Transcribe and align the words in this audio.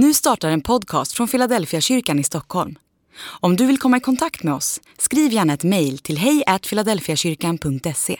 Nu 0.00 0.14
startar 0.14 0.50
en 0.50 0.60
podcast 0.60 1.12
från 1.12 1.28
Philadelphia 1.28 1.80
kyrkan 1.80 2.18
i 2.18 2.24
Stockholm. 2.24 2.78
Om 3.20 3.56
du 3.56 3.66
vill 3.66 3.78
komma 3.78 3.96
i 3.96 4.00
kontakt 4.00 4.42
med 4.42 4.54
oss, 4.54 4.80
skriv 4.98 5.32
gärna 5.32 5.52
ett 5.54 5.64
mejl 5.64 5.98
till 5.98 6.18
hejfiladelfiakyrkan.se. 6.18 8.16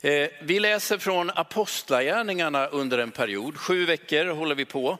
Eh, 0.00 0.28
vi 0.42 0.60
läser 0.60 0.98
från 0.98 1.30
Apostlagärningarna 1.30 2.66
under 2.66 2.98
en 2.98 3.10
period. 3.10 3.56
Sju 3.56 3.86
veckor 3.86 4.26
håller 4.26 4.54
vi 4.54 4.64
på. 4.64 4.98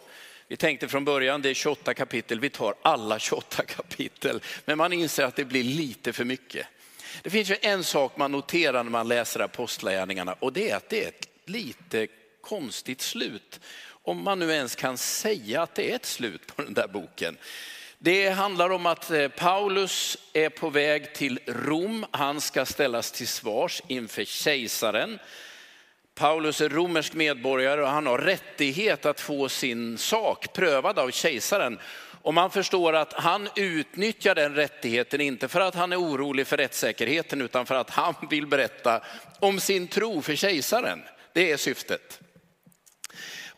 Vi 0.48 0.56
tänkte 0.56 0.88
från 0.88 1.04
början, 1.04 1.42
det 1.42 1.50
är 1.50 1.54
28 1.54 1.94
kapitel, 1.94 2.40
vi 2.40 2.50
tar 2.50 2.74
alla 2.82 3.18
28 3.18 3.62
kapitel. 3.76 4.40
Men 4.64 4.78
man 4.78 4.92
inser 4.92 5.24
att 5.24 5.36
det 5.36 5.44
blir 5.44 5.64
lite 5.64 6.12
för 6.12 6.24
mycket. 6.24 6.66
Det 7.22 7.30
finns 7.30 7.50
ju 7.50 7.56
en 7.60 7.84
sak 7.84 8.16
man 8.16 8.32
noterar 8.32 8.84
när 8.84 8.90
man 8.90 9.08
läser 9.08 9.40
Apostlagärningarna 9.40 10.32
och 10.32 10.52
det 10.52 10.70
är 10.70 10.76
att 10.76 10.88
det 10.88 11.04
är 11.04 11.08
ett 11.08 11.28
lite 11.44 12.06
konstigt 12.48 13.00
slut. 13.00 13.60
Om 14.08 14.24
man 14.24 14.38
nu 14.38 14.52
ens 14.52 14.74
kan 14.74 14.98
säga 14.98 15.62
att 15.62 15.74
det 15.74 15.90
är 15.90 15.96
ett 15.96 16.06
slut 16.06 16.56
på 16.56 16.62
den 16.62 16.74
där 16.74 16.88
boken. 16.88 17.36
Det 17.98 18.28
handlar 18.28 18.70
om 18.70 18.86
att 18.86 19.10
eh, 19.10 19.28
Paulus 19.28 20.18
är 20.32 20.48
på 20.48 20.70
väg 20.70 21.14
till 21.14 21.40
Rom. 21.46 22.06
Han 22.10 22.40
ska 22.40 22.66
ställas 22.66 23.12
till 23.12 23.28
svars 23.28 23.82
inför 23.88 24.24
kejsaren. 24.24 25.18
Paulus 26.14 26.60
är 26.60 26.68
romersk 26.68 27.14
medborgare 27.14 27.82
och 27.82 27.88
han 27.88 28.06
har 28.06 28.18
rättighet 28.18 29.06
att 29.06 29.20
få 29.20 29.48
sin 29.48 29.98
sak 29.98 30.52
prövad 30.52 30.98
av 30.98 31.10
kejsaren. 31.10 31.78
Och 32.22 32.34
man 32.34 32.50
förstår 32.50 32.92
att 32.92 33.12
han 33.12 33.48
utnyttjar 33.56 34.34
den 34.34 34.54
rättigheten, 34.54 35.20
inte 35.20 35.48
för 35.48 35.60
att 35.60 35.74
han 35.74 35.92
är 35.92 36.00
orolig 36.00 36.46
för 36.46 36.56
rättssäkerheten, 36.56 37.42
utan 37.42 37.66
för 37.66 37.74
att 37.74 37.90
han 37.90 38.14
vill 38.30 38.46
berätta 38.46 39.02
om 39.38 39.60
sin 39.60 39.88
tro 39.88 40.22
för 40.22 40.34
kejsaren. 40.34 41.02
Det 41.32 41.52
är 41.52 41.56
syftet. 41.56 42.20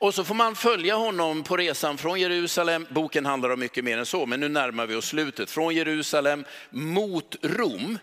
Och 0.01 0.15
så 0.15 0.25
får 0.25 0.35
man 0.35 0.55
följa 0.55 0.95
honom 0.95 1.43
på 1.43 1.57
resan 1.57 1.99
från 1.99 2.21
Jerusalem, 2.21 2.87
boken 2.91 3.27
handlar 3.27 3.51
om 3.51 3.61
mycket 3.61 3.85
mer 3.85 3.99
än 3.99 4.07
så, 4.07 4.27
men 4.27 4.41
nu 4.41 4.49
närmar 4.49 4.87
vi 4.87 4.95
oss 4.95 5.07
slutet, 5.07 5.51
från 5.51 5.75
Jerusalem 5.75 6.45
mot 6.71 7.37
Rom. 7.43 7.99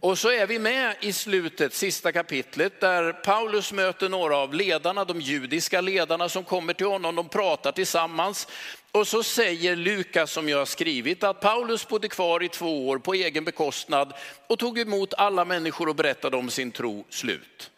Och 0.00 0.18
så 0.18 0.30
är 0.30 0.46
vi 0.46 0.58
med 0.58 0.96
i 1.00 1.12
slutet, 1.12 1.74
sista 1.74 2.12
kapitlet, 2.12 2.80
där 2.80 3.12
Paulus 3.12 3.72
möter 3.72 4.08
några 4.08 4.36
av 4.36 4.54
ledarna, 4.54 5.04
de 5.04 5.20
judiska 5.20 5.80
ledarna 5.80 6.28
som 6.28 6.44
kommer 6.44 6.72
till 6.72 6.86
honom, 6.86 7.14
de 7.14 7.28
pratar 7.28 7.72
tillsammans. 7.72 8.48
Och 8.92 9.08
så 9.08 9.22
säger 9.22 9.76
Lukas 9.76 10.32
som 10.32 10.48
jag 10.48 10.58
har 10.58 10.66
skrivit 10.66 11.24
att 11.24 11.40
Paulus 11.40 11.88
bodde 11.88 12.08
kvar 12.08 12.42
i 12.42 12.48
två 12.48 12.88
år 12.88 12.98
på 12.98 13.14
egen 13.14 13.44
bekostnad 13.44 14.12
och 14.46 14.58
tog 14.58 14.78
emot 14.78 15.14
alla 15.14 15.44
människor 15.44 15.88
och 15.88 15.96
berättade 15.96 16.36
om 16.36 16.50
sin 16.50 16.72
tro, 16.72 17.04
slut. 17.10 17.70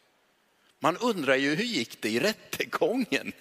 Man 0.81 0.97
undrar 0.97 1.37
ju 1.37 1.55
hur 1.55 1.65
gick 1.65 2.03
det 2.03 2.09
i 2.09 2.21
rättegången? 2.21 3.33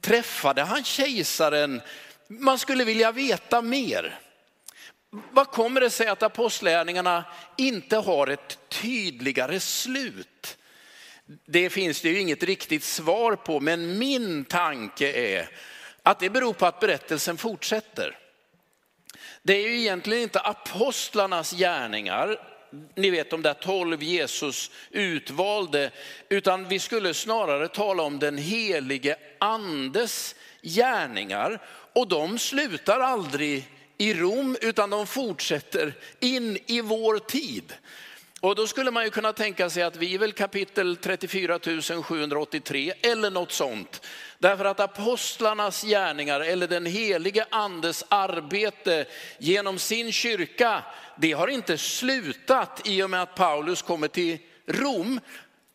Träffade 0.00 0.62
han 0.62 0.84
kejsaren? 0.84 1.80
Man 2.28 2.58
skulle 2.58 2.84
vilja 2.84 3.12
veta 3.12 3.62
mer. 3.62 4.18
Vad 5.10 5.46
kommer 5.46 5.80
det 5.80 5.90
sig 5.90 6.06
att 6.06 6.22
apostlärningarna 6.22 7.24
inte 7.56 7.96
har 7.96 8.26
ett 8.26 8.58
tydligare 8.68 9.60
slut? 9.60 10.58
Det 11.46 11.70
finns 11.70 12.00
det 12.00 12.08
ju 12.08 12.20
inget 12.20 12.42
riktigt 12.42 12.84
svar 12.84 13.36
på, 13.36 13.60
men 13.60 13.98
min 13.98 14.44
tanke 14.44 15.12
är 15.12 15.48
att 16.02 16.20
det 16.20 16.30
beror 16.30 16.52
på 16.52 16.66
att 16.66 16.80
berättelsen 16.80 17.36
fortsätter. 17.36 18.18
Det 19.42 19.52
är 19.52 19.68
ju 19.68 19.80
egentligen 19.80 20.22
inte 20.22 20.40
apostlarnas 20.40 21.52
gärningar, 21.52 22.51
ni 22.94 23.10
vet 23.10 23.30
de 23.30 23.42
där 23.42 23.54
tolv 23.54 24.02
Jesus 24.02 24.70
utvalde, 24.90 25.90
utan 26.28 26.68
vi 26.68 26.78
skulle 26.78 27.14
snarare 27.14 27.68
tala 27.68 28.02
om 28.02 28.18
den 28.18 28.38
helige 28.38 29.16
andes 29.38 30.34
gärningar. 30.62 31.62
Och 31.92 32.08
de 32.08 32.38
slutar 32.38 33.00
aldrig 33.00 33.68
i 33.98 34.14
Rom, 34.14 34.56
utan 34.60 34.90
de 34.90 35.06
fortsätter 35.06 35.94
in 36.20 36.58
i 36.66 36.80
vår 36.80 37.18
tid. 37.18 37.72
Och 38.42 38.54
då 38.54 38.66
skulle 38.66 38.90
man 38.90 39.04
ju 39.04 39.10
kunna 39.10 39.32
tänka 39.32 39.70
sig 39.70 39.82
att 39.82 39.96
vi 39.96 40.14
är 40.14 40.18
väl 40.18 40.32
kapitel 40.32 40.96
34 40.96 41.58
783 42.02 42.92
eller 43.02 43.30
något 43.30 43.52
sånt. 43.52 44.06
Därför 44.38 44.64
att 44.64 44.80
apostlarnas 44.80 45.82
gärningar 45.82 46.40
eller 46.40 46.68
den 46.68 46.86
helige 46.86 47.46
andes 47.50 48.04
arbete 48.08 49.04
genom 49.38 49.78
sin 49.78 50.12
kyrka, 50.12 50.82
det 51.16 51.32
har 51.32 51.48
inte 51.48 51.78
slutat 51.78 52.80
i 52.84 53.02
och 53.02 53.10
med 53.10 53.22
att 53.22 53.34
Paulus 53.34 53.82
kommer 53.82 54.08
till 54.08 54.38
Rom, 54.66 55.20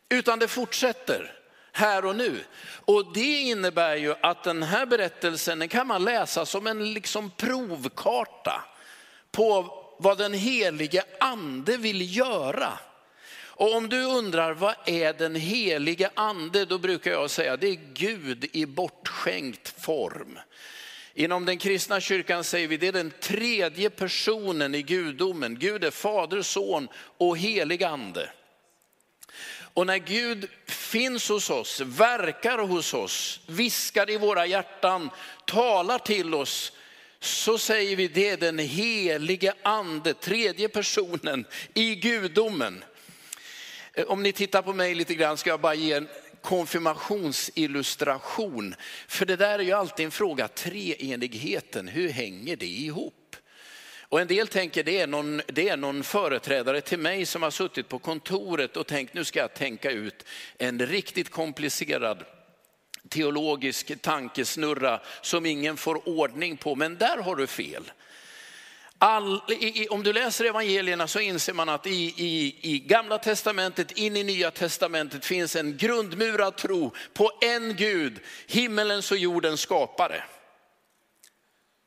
utan 0.08 0.38
det 0.38 0.48
fortsätter 0.48 1.32
här 1.72 2.04
och 2.04 2.16
nu. 2.16 2.44
Och 2.84 3.12
det 3.14 3.40
innebär 3.40 3.96
ju 3.96 4.14
att 4.22 4.44
den 4.44 4.62
här 4.62 4.86
berättelsen 4.86 5.58
den 5.58 5.68
kan 5.68 5.86
man 5.86 6.04
läsa 6.04 6.46
som 6.46 6.66
en 6.66 6.92
liksom 6.92 7.30
provkarta 7.30 8.64
på 9.32 9.77
vad 9.98 10.18
den 10.18 10.32
helige 10.32 11.04
ande 11.20 11.76
vill 11.76 12.16
göra. 12.16 12.78
Och 13.58 13.76
om 13.76 13.88
du 13.88 14.04
undrar 14.04 14.52
vad 14.52 14.74
är 14.86 15.12
den 15.12 15.34
helige 15.34 16.10
ande, 16.14 16.64
då 16.64 16.78
brukar 16.78 17.10
jag 17.10 17.30
säga 17.30 17.56
det 17.56 17.68
är 17.68 17.80
Gud 17.94 18.50
i 18.52 18.66
bortskänkt 18.66 19.82
form. 19.82 20.38
Inom 21.14 21.44
den 21.44 21.58
kristna 21.58 22.00
kyrkan 22.00 22.44
säger 22.44 22.68
vi 22.68 22.76
det 22.76 22.88
är 22.88 22.92
den 22.92 23.12
tredje 23.20 23.90
personen 23.90 24.74
i 24.74 24.82
gudomen. 24.82 25.58
Gud 25.58 25.84
är 25.84 25.90
fader, 25.90 26.42
son 26.42 26.88
och 27.18 27.38
helig 27.38 27.84
ande. 27.84 28.30
Och 29.74 29.86
när 29.86 29.98
Gud 29.98 30.48
finns 30.66 31.28
hos 31.28 31.50
oss, 31.50 31.80
verkar 31.80 32.58
hos 32.58 32.94
oss, 32.94 33.40
viskar 33.46 34.10
i 34.10 34.16
våra 34.16 34.46
hjärtan, 34.46 35.10
talar 35.46 35.98
till 35.98 36.34
oss, 36.34 36.72
så 37.20 37.58
säger 37.58 37.96
vi 37.96 38.08
det 38.08 38.28
är 38.28 38.36
den 38.36 38.58
helige 38.58 39.54
ande, 39.62 40.14
tredje 40.14 40.68
personen 40.68 41.44
i 41.74 41.94
gudomen. 41.94 42.84
Eh, 43.94 44.04
om 44.04 44.22
ni 44.22 44.32
tittar 44.32 44.62
på 44.62 44.72
mig 44.72 44.94
lite 44.94 45.14
grann 45.14 45.36
ska 45.36 45.50
jag 45.50 45.60
bara 45.60 45.74
ge 45.74 45.92
en 45.92 46.08
konfirmationsillustration. 46.42 48.74
För 49.08 49.26
det 49.26 49.36
där 49.36 49.58
är 49.58 49.62
ju 49.62 49.72
alltid 49.72 50.04
en 50.04 50.10
fråga, 50.10 50.48
treenigheten, 50.48 51.88
hur 51.88 52.08
hänger 52.08 52.56
det 52.56 52.66
ihop? 52.66 53.14
Och 54.10 54.20
en 54.20 54.26
del 54.26 54.48
tänker 54.48 54.84
det 54.84 55.00
är, 55.00 55.06
någon, 55.06 55.42
det 55.46 55.68
är 55.68 55.76
någon 55.76 56.02
företrädare 56.02 56.80
till 56.80 56.98
mig 56.98 57.26
som 57.26 57.42
har 57.42 57.50
suttit 57.50 57.88
på 57.88 57.98
kontoret 57.98 58.76
och 58.76 58.86
tänkt 58.86 59.14
nu 59.14 59.24
ska 59.24 59.38
jag 59.38 59.54
tänka 59.54 59.90
ut 59.90 60.24
en 60.58 60.86
riktigt 60.86 61.30
komplicerad 61.30 62.24
teologisk 63.08 64.02
tankesnurra 64.02 65.00
som 65.22 65.46
ingen 65.46 65.76
får 65.76 66.08
ordning 66.08 66.56
på. 66.56 66.74
Men 66.74 66.98
där 66.98 67.16
har 67.16 67.36
du 67.36 67.46
fel. 67.46 67.90
All, 69.00 69.42
i, 69.48 69.88
om 69.88 70.02
du 70.02 70.12
läser 70.12 70.44
evangelierna 70.44 71.06
så 71.06 71.20
inser 71.20 71.52
man 71.52 71.68
att 71.68 71.86
i, 71.86 72.14
i, 72.16 72.56
i 72.60 72.78
gamla 72.78 73.18
testamentet 73.18 73.92
in 73.92 74.16
i 74.16 74.24
nya 74.24 74.50
testamentet 74.50 75.24
finns 75.24 75.56
en 75.56 75.76
grundmurad 75.76 76.56
tro 76.56 76.94
på 77.12 77.30
en 77.40 77.76
Gud, 77.76 78.20
himmelens 78.46 79.10
och 79.10 79.18
jordens 79.18 79.60
skapare. 79.60 80.24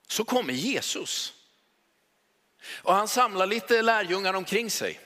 Så 0.07 0.23
kommer 0.23 0.53
Jesus. 0.53 1.33
Och 2.81 2.93
han 2.93 3.07
samlar 3.07 3.47
lite 3.47 3.81
lärjungar 3.81 4.33
omkring 4.33 4.69
sig. 4.69 4.99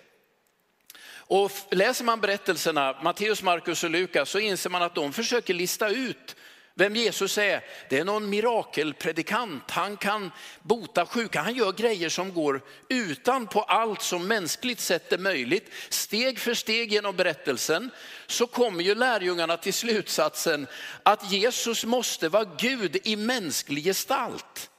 Och 1.27 1.51
läser 1.71 2.03
man 2.03 2.21
berättelserna, 2.21 2.95
Matteus, 3.03 3.43
Markus 3.43 3.83
och 3.83 3.89
Lukas, 3.89 4.29
så 4.29 4.39
inser 4.39 4.69
man 4.69 4.83
att 4.83 4.95
de 4.95 5.13
försöker 5.13 5.53
lista 5.53 5.89
ut 5.89 6.35
vem 6.77 6.95
Jesus 6.95 7.37
är. 7.37 7.63
Det 7.89 7.99
är 7.99 8.05
någon 8.05 8.29
mirakelpredikant, 8.29 9.71
han 9.71 9.97
kan 9.97 10.31
bota 10.61 11.05
sjuka, 11.05 11.41
han 11.41 11.53
gör 11.53 11.71
grejer 11.71 12.09
som 12.09 12.33
går 12.33 12.61
utan 12.89 13.47
på 13.47 13.61
allt 13.61 14.01
som 14.01 14.27
mänskligt 14.27 14.79
sett 14.79 15.13
är 15.13 15.17
möjligt. 15.17 15.71
Steg 15.89 16.39
för 16.39 16.53
steg 16.53 16.91
genom 16.91 17.15
berättelsen 17.15 17.91
så 18.27 18.47
kommer 18.47 18.83
ju 18.83 18.95
lärjungarna 18.95 19.57
till 19.57 19.73
slutsatsen 19.73 20.67
att 21.03 21.31
Jesus 21.31 21.85
måste 21.85 22.29
vara 22.29 22.45
Gud 22.57 22.97
i 23.03 23.15
mänsklig 23.15 23.83
gestalt. 23.83 24.69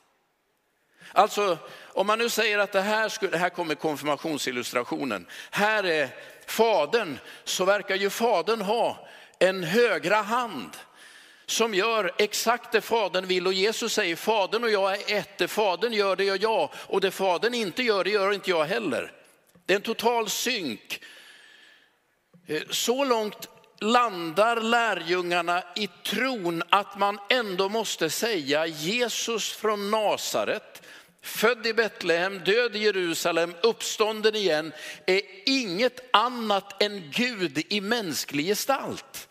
Alltså 1.13 1.59
om 1.87 2.07
man 2.07 2.19
nu 2.19 2.29
säger 2.29 2.59
att 2.59 2.73
det 2.73 2.81
här, 2.81 3.09
skulle, 3.09 3.37
här 3.37 3.51
kommer 3.51 3.75
konfirmationsillustrationen, 3.75 5.27
här 5.51 5.85
är 5.85 6.09
fadern, 6.47 7.19
så 7.45 7.65
verkar 7.65 7.97
ju 7.97 8.11
fadern 8.11 8.61
ha 8.61 9.09
en 9.39 9.65
högra 9.65 10.17
hand 10.17 10.71
som 11.47 11.75
gör 11.75 12.13
exakt 12.19 12.73
det 12.73 12.81
fadern 12.81 13.27
vill. 13.27 13.47
Och 13.47 13.53
Jesus 13.53 13.93
säger, 13.93 14.17
fadern 14.17 14.65
och 14.65 14.71
jag 14.71 14.95
är 14.95 15.19
ett, 15.19 15.39
det 15.39 15.49
fadern 15.49 15.93
gör 15.93 16.17
det 16.17 16.25
gör 16.25 16.39
jag 16.43 16.71
och 16.75 17.01
det 17.01 17.11
fadern 17.11 17.55
inte 17.55 17.83
gör 17.83 18.05
det 18.05 18.11
gör 18.11 18.33
inte 18.33 18.51
jag 18.51 18.65
heller. 18.65 19.13
Det 19.67 19.73
är 19.73 19.77
en 19.77 19.83
total 19.83 20.31
synk. 20.31 21.01
Eh, 22.47 22.63
så 22.71 23.05
långt 23.05 23.49
landar 23.81 24.61
lärjungarna 24.61 25.63
i 25.77 25.89
tron 26.05 26.63
att 26.71 26.99
man 26.99 27.19
ändå 27.29 27.69
måste 27.69 28.11
säga 28.11 28.67
Jesus 28.67 29.53
från 29.53 29.91
Nasaret, 29.91 30.76
född 31.27 31.67
i 31.67 31.75
Betlehem, 31.75 32.39
död 32.39 32.77
i 32.77 32.79
Jerusalem, 32.79 33.55
uppstånden 33.63 34.35
igen, 34.35 34.73
är 35.07 35.21
inget 35.47 36.01
annat 36.13 36.83
än 36.83 37.11
Gud 37.15 37.63
i 37.69 37.81
mänsklig 37.81 38.47
gestalt. 38.47 39.29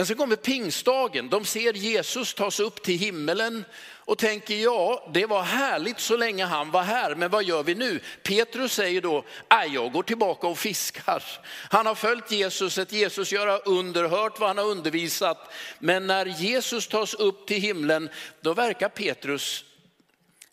Men 0.00 0.06
så 0.06 0.14
kommer 0.14 0.36
pingstdagen, 0.36 1.28
de 1.28 1.44
ser 1.44 1.72
Jesus 1.72 2.34
tas 2.34 2.60
upp 2.60 2.82
till 2.82 2.98
himmelen 2.98 3.64
och 3.82 4.18
tänker 4.18 4.54
ja, 4.54 5.10
det 5.14 5.26
var 5.26 5.42
härligt 5.42 6.00
så 6.00 6.16
länge 6.16 6.44
han 6.44 6.70
var 6.70 6.82
här, 6.82 7.14
men 7.14 7.30
vad 7.30 7.44
gör 7.44 7.62
vi 7.62 7.74
nu? 7.74 8.00
Petrus 8.22 8.72
säger 8.72 9.00
då, 9.00 9.24
jag 9.70 9.92
går 9.92 10.02
tillbaka 10.02 10.46
och 10.46 10.58
fiskar. 10.58 11.22
Han 11.70 11.86
har 11.86 11.94
följt 11.94 12.30
Jesus, 12.30 12.78
ett 12.78 12.92
Jesus 12.92 13.32
göra 13.32 13.58
under, 13.58 14.08
hört 14.08 14.40
vad 14.40 14.48
han 14.48 14.58
har 14.58 14.64
undervisat. 14.64 15.52
Men 15.78 16.06
när 16.06 16.26
Jesus 16.26 16.88
tas 16.88 17.14
upp 17.14 17.46
till 17.46 17.60
himlen, 17.60 18.08
då 18.40 18.54
verkar 18.54 18.88
Petrus 18.88 19.64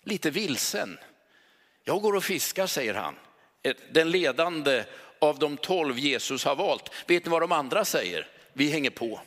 lite 0.03 0.29
vilsen. 0.29 0.97
Jag 1.83 2.01
går 2.01 2.15
och 2.15 2.23
fiskar, 2.23 2.67
säger 2.67 2.93
han. 2.93 3.15
Den 3.91 4.11
ledande 4.11 4.83
av 5.19 5.39
de 5.39 5.57
tolv 5.57 5.99
Jesus 5.99 6.45
har 6.45 6.55
valt. 6.55 6.91
Vet 7.05 7.25
ni 7.25 7.31
vad 7.31 7.41
de 7.41 7.51
andra 7.51 7.85
säger? 7.85 8.27
Vi 8.53 8.69
hänger 8.69 8.89
på. 8.89 9.19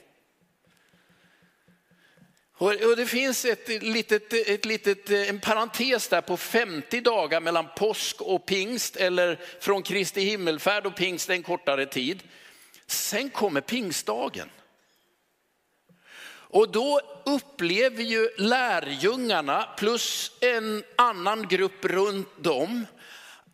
Och 2.60 2.96
det 2.96 3.06
finns 3.06 3.44
ett 3.44 3.68
litet, 3.68 4.32
ett 4.32 4.64
litet, 4.64 5.10
en 5.10 5.40
parentes 5.40 6.08
där 6.08 6.20
på 6.20 6.36
50 6.36 7.00
dagar 7.00 7.40
mellan 7.40 7.66
påsk 7.76 8.20
och 8.20 8.46
pingst, 8.46 8.96
eller 8.96 9.40
från 9.60 9.82
Kristi 9.82 10.20
himmelfärd 10.20 10.86
och 10.86 10.96
pingst 10.96 11.30
en 11.30 11.42
kortare 11.42 11.86
tid. 11.86 12.22
Sen 12.86 13.30
kommer 13.30 13.60
pingstdagen. 13.60 14.50
Och 16.30 16.72
då 16.72 17.00
upplever 17.26 18.02
ju 18.02 18.28
lärjungarna 18.38 19.68
plus 19.76 20.32
en 20.40 20.84
annan 20.96 21.48
grupp 21.48 21.84
runt 21.84 22.42
dem 22.42 22.86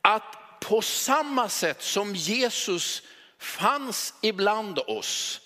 att 0.00 0.60
på 0.60 0.82
samma 0.82 1.48
sätt 1.48 1.82
som 1.82 2.14
Jesus 2.14 3.02
fanns 3.38 4.14
ibland 4.22 4.78
oss, 4.78 5.40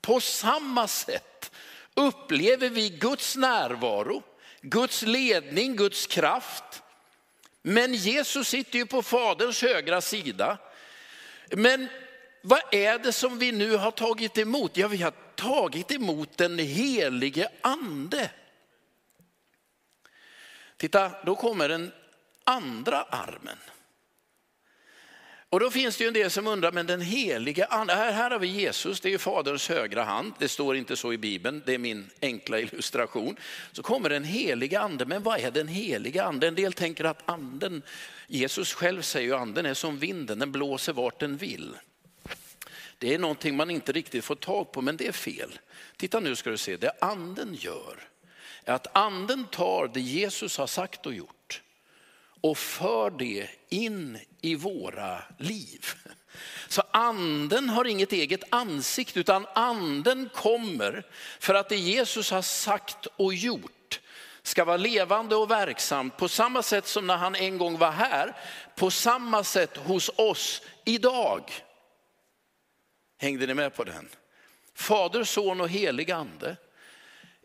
på 0.00 0.20
samma 0.20 0.88
sätt 0.88 1.50
upplever 1.94 2.70
vi 2.70 2.88
Guds 2.88 3.36
närvaro, 3.36 4.22
Guds 4.60 5.02
ledning, 5.02 5.76
Guds 5.76 6.06
kraft. 6.06 6.82
Men 7.62 7.94
Jesus 7.94 8.48
sitter 8.48 8.78
ju 8.78 8.86
på 8.86 9.02
Faderns 9.02 9.62
högra 9.62 10.00
sida. 10.00 10.58
Men 11.50 11.88
vad 12.42 12.60
är 12.72 12.98
det 12.98 13.12
som 13.12 13.38
vi 13.38 13.52
nu 13.52 13.76
har 13.76 13.90
tagit 13.90 14.38
emot? 14.38 14.76
Ja, 14.76 14.88
vi 14.88 15.02
har 15.02 15.12
tagit 15.34 15.90
emot 15.92 16.36
den 16.36 16.58
helige 16.58 17.48
ande. 17.60 18.30
Titta, 20.76 21.24
då 21.24 21.36
kommer 21.36 21.68
den 21.68 21.92
andra 22.44 23.02
armen. 23.02 23.58
Och 25.54 25.60
då 25.60 25.70
finns 25.70 25.96
det 25.96 26.04
ju 26.04 26.08
en 26.08 26.14
del 26.14 26.30
som 26.30 26.46
undrar, 26.46 26.72
men 26.72 26.86
den 26.86 27.00
heliga 27.00 27.64
ande, 27.64 27.94
här, 27.94 28.12
här 28.12 28.30
har 28.30 28.38
vi 28.38 28.46
Jesus, 28.46 29.00
det 29.00 29.08
är 29.08 29.10
ju 29.10 29.18
faderns 29.18 29.68
högra 29.68 30.04
hand, 30.04 30.32
det 30.38 30.48
står 30.48 30.76
inte 30.76 30.96
så 30.96 31.12
i 31.12 31.18
Bibeln, 31.18 31.62
det 31.66 31.74
är 31.74 31.78
min 31.78 32.10
enkla 32.22 32.58
illustration. 32.58 33.36
Så 33.72 33.82
kommer 33.82 34.08
den 34.08 34.24
heliga 34.24 34.80
ande, 34.80 35.06
men 35.06 35.22
vad 35.22 35.40
är 35.40 35.50
den 35.50 35.68
heliga 35.68 36.24
ande? 36.24 36.48
En 36.48 36.54
del 36.54 36.72
tänker 36.72 37.04
att 37.04 37.22
anden, 37.24 37.82
Jesus 38.26 38.72
själv 38.72 39.02
säger 39.02 39.28
ju 39.28 39.34
anden 39.34 39.66
är 39.66 39.74
som 39.74 39.98
vinden, 39.98 40.38
den 40.38 40.52
blåser 40.52 40.92
vart 40.92 41.20
den 41.20 41.36
vill. 41.36 41.76
Det 42.98 43.14
är 43.14 43.18
någonting 43.18 43.56
man 43.56 43.70
inte 43.70 43.92
riktigt 43.92 44.24
får 44.24 44.36
tag 44.36 44.72
på, 44.72 44.82
men 44.82 44.96
det 44.96 45.06
är 45.06 45.12
fel. 45.12 45.58
Titta 45.96 46.20
nu 46.20 46.36
ska 46.36 46.50
du 46.50 46.56
se, 46.56 46.76
det 46.76 46.92
anden 47.00 47.54
gör 47.54 48.08
är 48.64 48.72
att 48.72 48.96
anden 48.96 49.44
tar 49.44 49.90
det 49.94 50.00
Jesus 50.00 50.58
har 50.58 50.66
sagt 50.66 51.06
och 51.06 51.14
gjort 51.14 51.33
och 52.44 52.58
för 52.58 53.10
det 53.10 53.48
in 53.68 54.18
i 54.40 54.54
våra 54.54 55.22
liv. 55.38 55.86
Så 56.68 56.82
anden 56.90 57.68
har 57.68 57.84
inget 57.84 58.12
eget 58.12 58.42
ansikte 58.50 59.20
utan 59.20 59.46
anden 59.54 60.28
kommer 60.34 61.06
för 61.38 61.54
att 61.54 61.68
det 61.68 61.76
Jesus 61.76 62.30
har 62.30 62.42
sagt 62.42 63.06
och 63.06 63.34
gjort 63.34 64.00
ska 64.42 64.64
vara 64.64 64.76
levande 64.76 65.36
och 65.36 65.50
verksamt 65.50 66.16
på 66.16 66.28
samma 66.28 66.62
sätt 66.62 66.86
som 66.86 67.06
när 67.06 67.16
han 67.16 67.34
en 67.34 67.58
gång 67.58 67.78
var 67.78 67.90
här, 67.90 68.36
på 68.76 68.90
samma 68.90 69.44
sätt 69.44 69.76
hos 69.76 70.10
oss 70.16 70.62
idag. 70.84 71.50
Hängde 73.18 73.46
ni 73.46 73.54
med 73.54 73.74
på 73.74 73.84
den? 73.84 74.08
Fader, 74.74 75.24
son 75.24 75.60
och 75.60 75.68
helig 75.68 76.10
ande 76.10 76.56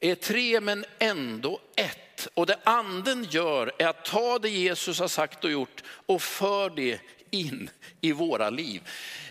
är 0.01 0.16
tre 0.16 0.62
men 0.62 0.86
ändå 1.00 1.60
ett. 1.75 2.09
Och 2.33 2.45
det 2.45 2.60
anden 2.63 3.27
gör 3.30 3.71
är 3.77 3.88
att 3.88 4.06
ta 4.06 4.39
det 4.39 4.50
Jesus 4.50 5.00
har 5.00 5.07
sagt 5.07 5.44
och 5.44 5.51
gjort 5.51 5.83
och 6.06 6.21
för 6.21 6.69
det 6.69 7.00
in 7.30 7.69
i 8.01 8.12
våra 8.12 8.50
liv. 8.50 8.81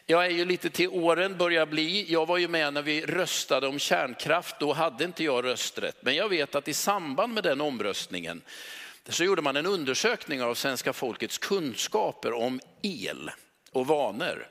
Jag 0.06 0.26
är 0.26 0.30
ju 0.30 0.44
lite 0.44 0.70
till 0.70 0.88
åren, 0.88 1.36
börjar 1.36 1.66
bli. 1.66 2.12
Jag 2.12 2.26
var 2.26 2.38
ju 2.38 2.48
med 2.48 2.74
när 2.74 2.82
vi 2.82 3.06
röstade 3.06 3.66
om 3.66 3.78
kärnkraft, 3.78 4.56
då 4.60 4.72
hade 4.72 5.04
inte 5.04 5.24
jag 5.24 5.44
rösträtt. 5.44 5.96
Men 6.00 6.14
jag 6.14 6.28
vet 6.28 6.54
att 6.54 6.68
i 6.68 6.74
samband 6.74 7.34
med 7.34 7.44
den 7.44 7.60
omröstningen 7.60 8.42
så 9.08 9.24
gjorde 9.24 9.42
man 9.42 9.56
en 9.56 9.66
undersökning 9.66 10.42
av 10.42 10.54
svenska 10.54 10.92
folkets 10.92 11.38
kunskaper 11.38 12.32
om 12.32 12.60
el 12.82 13.30
och 13.72 13.86
vanor. 13.86 14.48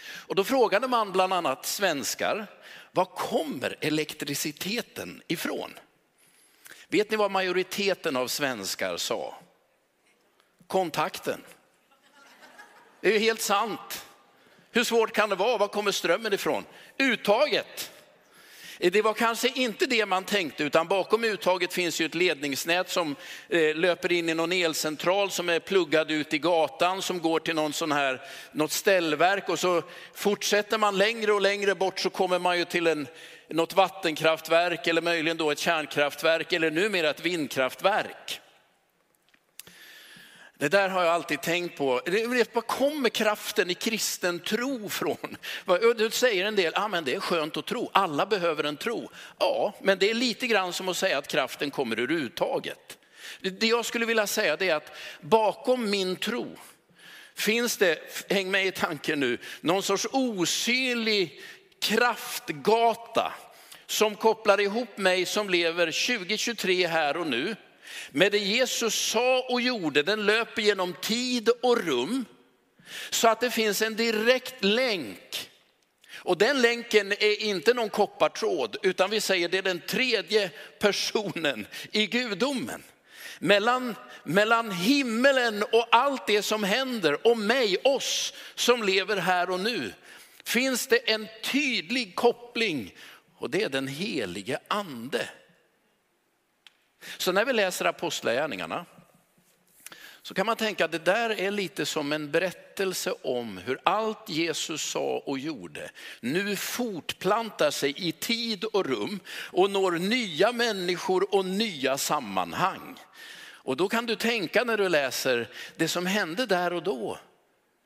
Och 0.00 0.34
då 0.34 0.44
frågade 0.44 0.88
man 0.88 1.12
bland 1.12 1.32
annat 1.32 1.66
svenskar, 1.66 2.46
var 2.92 3.04
kommer 3.04 3.76
elektriciteten 3.80 5.22
ifrån? 5.28 5.70
Vet 6.88 7.10
ni 7.10 7.16
vad 7.16 7.30
majoriteten 7.30 8.16
av 8.16 8.28
svenskar 8.28 8.96
sa? 8.96 9.34
Kontakten. 10.66 11.44
Det 13.00 13.08
är 13.08 13.12
ju 13.12 13.18
helt 13.18 13.40
sant. 13.40 14.06
Hur 14.70 14.84
svårt 14.84 15.12
kan 15.12 15.28
det 15.28 15.36
vara? 15.36 15.58
Var 15.58 15.68
kommer 15.68 15.92
strömmen 15.92 16.32
ifrån? 16.32 16.64
Uttaget. 16.98 17.92
Det 18.78 19.02
var 19.02 19.14
kanske 19.14 19.48
inte 19.48 19.86
det 19.86 20.06
man 20.06 20.24
tänkte, 20.24 20.64
utan 20.64 20.88
bakom 20.88 21.24
uttaget 21.24 21.72
finns 21.72 22.00
ju 22.00 22.06
ett 22.06 22.14
ledningsnät 22.14 22.90
som 22.90 23.16
eh, 23.48 23.74
löper 23.74 24.12
in 24.12 24.28
i 24.28 24.34
någon 24.34 24.52
elcentral 24.52 25.30
som 25.30 25.48
är 25.48 25.60
pluggad 25.60 26.10
ut 26.10 26.34
i 26.34 26.38
gatan, 26.38 27.02
som 27.02 27.20
går 27.20 27.40
till 27.40 27.54
någon 27.54 27.72
sån 27.72 27.92
här, 27.92 28.22
något 28.52 28.72
ställverk 28.72 29.48
och 29.48 29.58
så 29.58 29.82
fortsätter 30.14 30.78
man 30.78 30.98
längre 30.98 31.32
och 31.32 31.40
längre 31.40 31.74
bort 31.74 32.00
så 32.00 32.10
kommer 32.10 32.38
man 32.38 32.58
ju 32.58 32.64
till 32.64 32.86
en, 32.86 33.06
något 33.48 33.74
vattenkraftverk 33.74 34.86
eller 34.86 35.02
möjligen 35.02 35.36
då 35.36 35.50
ett 35.50 35.58
kärnkraftverk 35.58 36.52
eller 36.52 36.70
numera 36.70 37.10
ett 37.10 37.20
vindkraftverk. 37.20 38.40
Det 40.58 40.68
där 40.68 40.88
har 40.88 41.04
jag 41.04 41.14
alltid 41.14 41.40
tänkt 41.40 41.76
på. 41.76 41.86
Var 42.52 42.60
kommer 42.60 43.08
kraften 43.08 43.70
i 43.70 43.74
kristen 43.74 44.40
tro 44.40 44.88
från? 44.88 45.36
Du 45.96 46.10
säger 46.10 46.44
en 46.44 46.56
del, 46.56 46.72
ah, 46.76 46.88
men 46.88 47.04
det 47.04 47.14
är 47.14 47.20
skönt 47.20 47.56
att 47.56 47.66
tro, 47.66 47.90
alla 47.92 48.26
behöver 48.26 48.64
en 48.64 48.76
tro. 48.76 49.10
Ja, 49.38 49.74
men 49.82 49.98
det 49.98 50.10
är 50.10 50.14
lite 50.14 50.46
grann 50.46 50.72
som 50.72 50.88
att 50.88 50.96
säga 50.96 51.18
att 51.18 51.28
kraften 51.28 51.70
kommer 51.70 52.00
ur 52.00 52.10
uttaget. 52.10 52.98
Det 53.40 53.66
jag 53.66 53.84
skulle 53.84 54.06
vilja 54.06 54.26
säga 54.26 54.56
är 54.60 54.74
att 54.74 54.92
bakom 55.20 55.90
min 55.90 56.16
tro 56.16 56.56
finns 57.34 57.76
det, 57.76 57.98
häng 58.30 58.50
med 58.50 58.66
i 58.66 58.70
tanken 58.70 59.20
nu, 59.20 59.38
någon 59.60 59.82
sorts 59.82 60.06
osynlig 60.12 61.42
kraftgata 61.80 63.32
som 63.88 64.14
kopplar 64.14 64.60
ihop 64.60 64.98
mig 64.98 65.26
som 65.26 65.50
lever 65.50 65.86
2023 65.86 66.86
här 66.86 67.16
och 67.16 67.26
nu 67.26 67.56
med 68.10 68.32
det 68.32 68.38
Jesus 68.38 68.94
sa 68.94 69.46
och 69.48 69.60
gjorde, 69.60 70.02
den 70.02 70.26
löper 70.26 70.62
genom 70.62 70.92
tid 70.92 71.48
och 71.62 71.84
rum. 71.86 72.24
Så 73.10 73.28
att 73.28 73.40
det 73.40 73.50
finns 73.50 73.82
en 73.82 73.96
direkt 73.96 74.64
länk. 74.64 75.50
Och 76.14 76.38
den 76.38 76.62
länken 76.62 77.12
är 77.12 77.42
inte 77.42 77.74
någon 77.74 77.90
koppartråd, 77.90 78.76
utan 78.82 79.10
vi 79.10 79.20
säger 79.20 79.48
det 79.48 79.58
är 79.58 79.62
den 79.62 79.80
tredje 79.80 80.50
personen 80.78 81.66
i 81.92 82.06
gudomen. 82.06 82.82
Mellan, 83.38 83.94
mellan 84.24 84.70
himmelen 84.70 85.62
och 85.62 85.88
allt 85.90 86.26
det 86.26 86.42
som 86.42 86.64
händer 86.64 87.26
och 87.26 87.38
mig, 87.38 87.76
oss 87.84 88.32
som 88.54 88.82
lever 88.82 89.16
här 89.16 89.50
och 89.50 89.60
nu, 89.60 89.92
finns 90.44 90.86
det 90.86 91.10
en 91.10 91.28
tydlig 91.42 92.14
koppling 92.14 92.94
och 93.38 93.50
det 93.50 93.62
är 93.62 93.68
den 93.68 93.88
helige 93.88 94.58
ande. 94.68 95.28
Så 97.18 97.32
när 97.32 97.44
vi 97.44 97.52
läser 97.52 97.84
apostlagärningarna 97.84 98.86
så 100.22 100.34
kan 100.34 100.46
man 100.46 100.56
tänka 100.56 100.84
att 100.84 100.92
det 100.92 101.04
där 101.04 101.40
är 101.40 101.50
lite 101.50 101.86
som 101.86 102.12
en 102.12 102.30
berättelse 102.30 103.12
om 103.22 103.58
hur 103.58 103.78
allt 103.84 104.28
Jesus 104.28 104.82
sa 104.82 105.22
och 105.26 105.38
gjorde 105.38 105.90
nu 106.20 106.56
fortplantar 106.56 107.70
sig 107.70 108.08
i 108.08 108.12
tid 108.12 108.64
och 108.64 108.86
rum 108.86 109.20
och 109.28 109.70
når 109.70 109.92
nya 109.92 110.52
människor 110.52 111.34
och 111.34 111.44
nya 111.44 111.98
sammanhang. 111.98 112.98
Och 113.68 113.76
då 113.76 113.88
kan 113.88 114.06
du 114.06 114.16
tänka 114.16 114.64
när 114.64 114.76
du 114.76 114.88
läser 114.88 115.48
det 115.76 115.88
som 115.88 116.06
hände 116.06 116.46
där 116.46 116.72
och 116.72 116.82
då. 116.82 117.18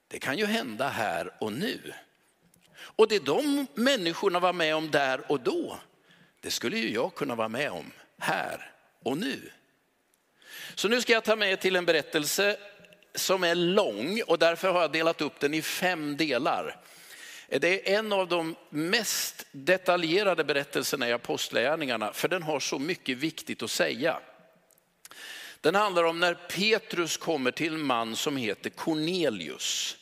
Det 0.09 0.19
kan 0.19 0.39
ju 0.39 0.47
hända 0.47 0.89
här 0.89 1.31
och 1.41 1.53
nu. 1.53 1.93
Och 2.97 3.09
det 3.09 3.19
de 3.19 3.67
människorna 3.75 4.41
var 4.41 4.53
med 4.53 4.77
om 4.77 4.91
där 4.91 5.33
och 5.33 5.41
då, 5.41 5.79
det 6.41 6.51
skulle 6.51 6.79
ju 6.79 6.95
jag 6.95 7.15
kunna 7.15 7.35
vara 7.35 7.49
med 7.49 7.71
om 7.71 7.93
här 8.19 8.71
och 9.03 9.19
nu. 9.19 9.51
Så 10.75 10.89
nu 10.89 11.01
ska 11.01 11.13
jag 11.13 11.25
ta 11.25 11.37
med 11.37 11.61
till 11.61 11.77
en 11.77 11.85
berättelse 11.85 12.57
som 13.15 13.45
är 13.45 13.55
lång 13.55 14.23
och 14.27 14.39
därför 14.39 14.73
har 14.73 14.81
jag 14.81 14.93
delat 14.93 15.21
upp 15.21 15.41
den 15.41 15.55
i 15.55 15.63
fem 15.63 16.17
delar. 16.17 16.77
Det 17.49 17.93
är 17.93 17.99
en 17.99 18.13
av 18.13 18.29
de 18.29 18.57
mest 18.71 19.47
detaljerade 19.53 20.45
berättelserna 20.45 21.09
i 21.09 21.13
Apostlagärningarna, 21.13 22.13
för 22.13 22.29
den 22.29 22.43
har 22.43 22.61
så 22.61 22.79
mycket 22.79 23.19
viktigt 23.19 23.63
att 23.63 23.71
säga. 23.71 24.21
Den 25.61 25.75
handlar 25.75 26.05
om 26.05 26.21
när 26.21 26.35
Petrus 26.35 27.17
kommer 27.17 27.51
till 27.51 27.75
en 27.75 27.87
man 27.87 28.17
som 28.17 28.37
heter 28.37 28.71
Cornelius. 28.71 29.97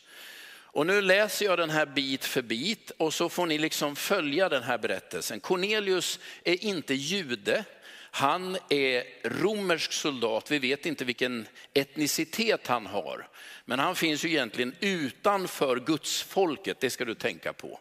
Och 0.72 0.86
nu 0.86 1.02
läser 1.02 1.44
jag 1.44 1.58
den 1.58 1.70
här 1.70 1.86
bit 1.86 2.24
för 2.24 2.42
bit 2.42 2.90
och 2.90 3.14
så 3.14 3.28
får 3.28 3.46
ni 3.46 3.58
liksom 3.58 3.96
följa 3.96 4.48
den 4.48 4.62
här 4.62 4.78
berättelsen. 4.78 5.40
Cornelius 5.40 6.18
är 6.44 6.64
inte 6.64 6.94
jude, 6.94 7.64
han 8.10 8.58
är 8.68 9.04
romersk 9.28 9.92
soldat, 9.92 10.50
vi 10.50 10.58
vet 10.58 10.86
inte 10.86 11.04
vilken 11.04 11.46
etnicitet 11.74 12.66
han 12.66 12.86
har. 12.86 13.28
Men 13.64 13.78
han 13.78 13.96
finns 13.96 14.24
ju 14.24 14.28
egentligen 14.28 14.74
utanför 14.80 15.80
gudsfolket, 15.80 16.80
det 16.80 16.90
ska 16.90 17.04
du 17.04 17.14
tänka 17.14 17.52
på. 17.52 17.80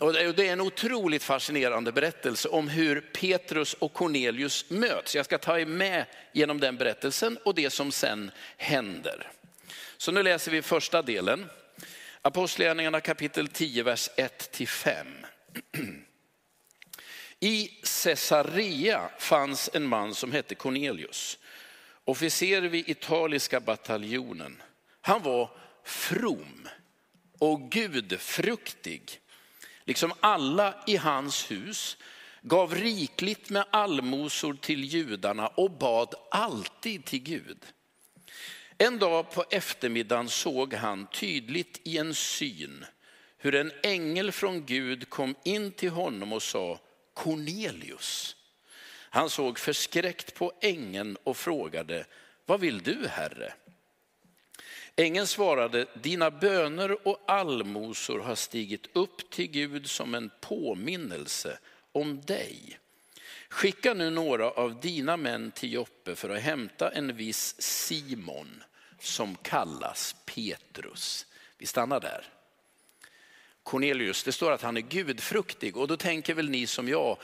Och 0.00 0.12
det 0.12 0.48
är 0.48 0.52
en 0.52 0.60
otroligt 0.60 1.22
fascinerande 1.22 1.92
berättelse 1.92 2.48
om 2.48 2.68
hur 2.68 3.00
Petrus 3.00 3.74
och 3.74 3.92
Cornelius 3.92 4.70
möts. 4.70 5.14
Jag 5.14 5.24
ska 5.24 5.38
ta 5.38 5.58
er 5.58 5.66
med 5.66 6.04
genom 6.32 6.60
den 6.60 6.76
berättelsen 6.76 7.38
och 7.44 7.54
det 7.54 7.70
som 7.70 7.92
sen 7.92 8.30
händer. 8.56 9.30
Så 9.96 10.12
nu 10.12 10.22
läser 10.22 10.50
vi 10.50 10.62
första 10.62 11.02
delen. 11.02 11.46
Apostlagärningarna 12.26 13.00
kapitel 13.00 13.48
10, 13.48 13.82
vers 13.82 14.10
1-5. 14.16 15.06
I 17.40 17.68
Caesarea 18.02 19.10
fanns 19.18 19.70
en 19.72 19.86
man 19.86 20.14
som 20.14 20.32
hette 20.32 20.54
Cornelius, 20.54 21.38
officer 22.04 22.62
vid 22.62 22.88
italiska 22.88 23.60
bataljonen. 23.60 24.62
Han 25.00 25.22
var 25.22 25.50
from 25.84 26.68
och 27.38 27.70
gudfruktig, 27.70 29.20
liksom 29.84 30.12
alla 30.20 30.74
i 30.86 30.96
hans 30.96 31.50
hus, 31.50 31.96
gav 32.42 32.74
rikligt 32.74 33.50
med 33.50 33.64
allmosor 33.70 34.54
till 34.54 34.84
judarna 34.84 35.46
och 35.46 35.70
bad 35.70 36.14
alltid 36.30 37.04
till 37.04 37.22
Gud. 37.22 37.66
En 38.78 38.98
dag 38.98 39.30
på 39.30 39.44
eftermiddagen 39.50 40.28
såg 40.28 40.74
han 40.74 41.06
tydligt 41.06 41.80
i 41.82 41.98
en 41.98 42.14
syn 42.14 42.84
hur 43.38 43.54
en 43.54 43.72
ängel 43.82 44.32
från 44.32 44.66
Gud 44.66 45.10
kom 45.10 45.34
in 45.44 45.72
till 45.72 45.90
honom 45.90 46.32
och 46.32 46.42
sa 46.42 46.80
Cornelius. 47.14 48.36
Han 49.10 49.30
såg 49.30 49.58
förskräckt 49.58 50.34
på 50.34 50.52
ängeln 50.60 51.16
och 51.24 51.36
frågade, 51.36 52.06
vad 52.46 52.60
vill 52.60 52.82
du 52.82 53.08
herre? 53.08 53.54
Ängeln 54.96 55.26
svarade, 55.26 55.86
dina 56.02 56.30
böner 56.30 57.08
och 57.08 57.22
allmosor 57.26 58.18
har 58.18 58.34
stigit 58.34 58.86
upp 58.92 59.30
till 59.30 59.50
Gud 59.50 59.90
som 59.90 60.14
en 60.14 60.30
påminnelse 60.40 61.58
om 61.92 62.20
dig. 62.20 62.78
Skicka 63.56 63.94
nu 63.94 64.10
några 64.10 64.50
av 64.50 64.80
dina 64.80 65.16
män 65.16 65.50
till 65.50 65.72
Joppe 65.72 66.16
för 66.16 66.30
att 66.30 66.42
hämta 66.42 66.90
en 66.90 67.16
viss 67.16 67.62
Simon 67.62 68.62
som 69.00 69.36
kallas 69.36 70.16
Petrus. 70.24 71.26
Vi 71.58 71.66
stannar 71.66 72.00
där. 72.00 72.24
Cornelius, 73.62 74.24
det 74.24 74.32
står 74.32 74.52
att 74.52 74.62
han 74.62 74.76
är 74.76 74.80
gudfruktig 74.80 75.76
och 75.76 75.88
då 75.88 75.96
tänker 75.96 76.34
väl 76.34 76.50
ni 76.50 76.66
som 76.66 76.88
jag, 76.88 77.18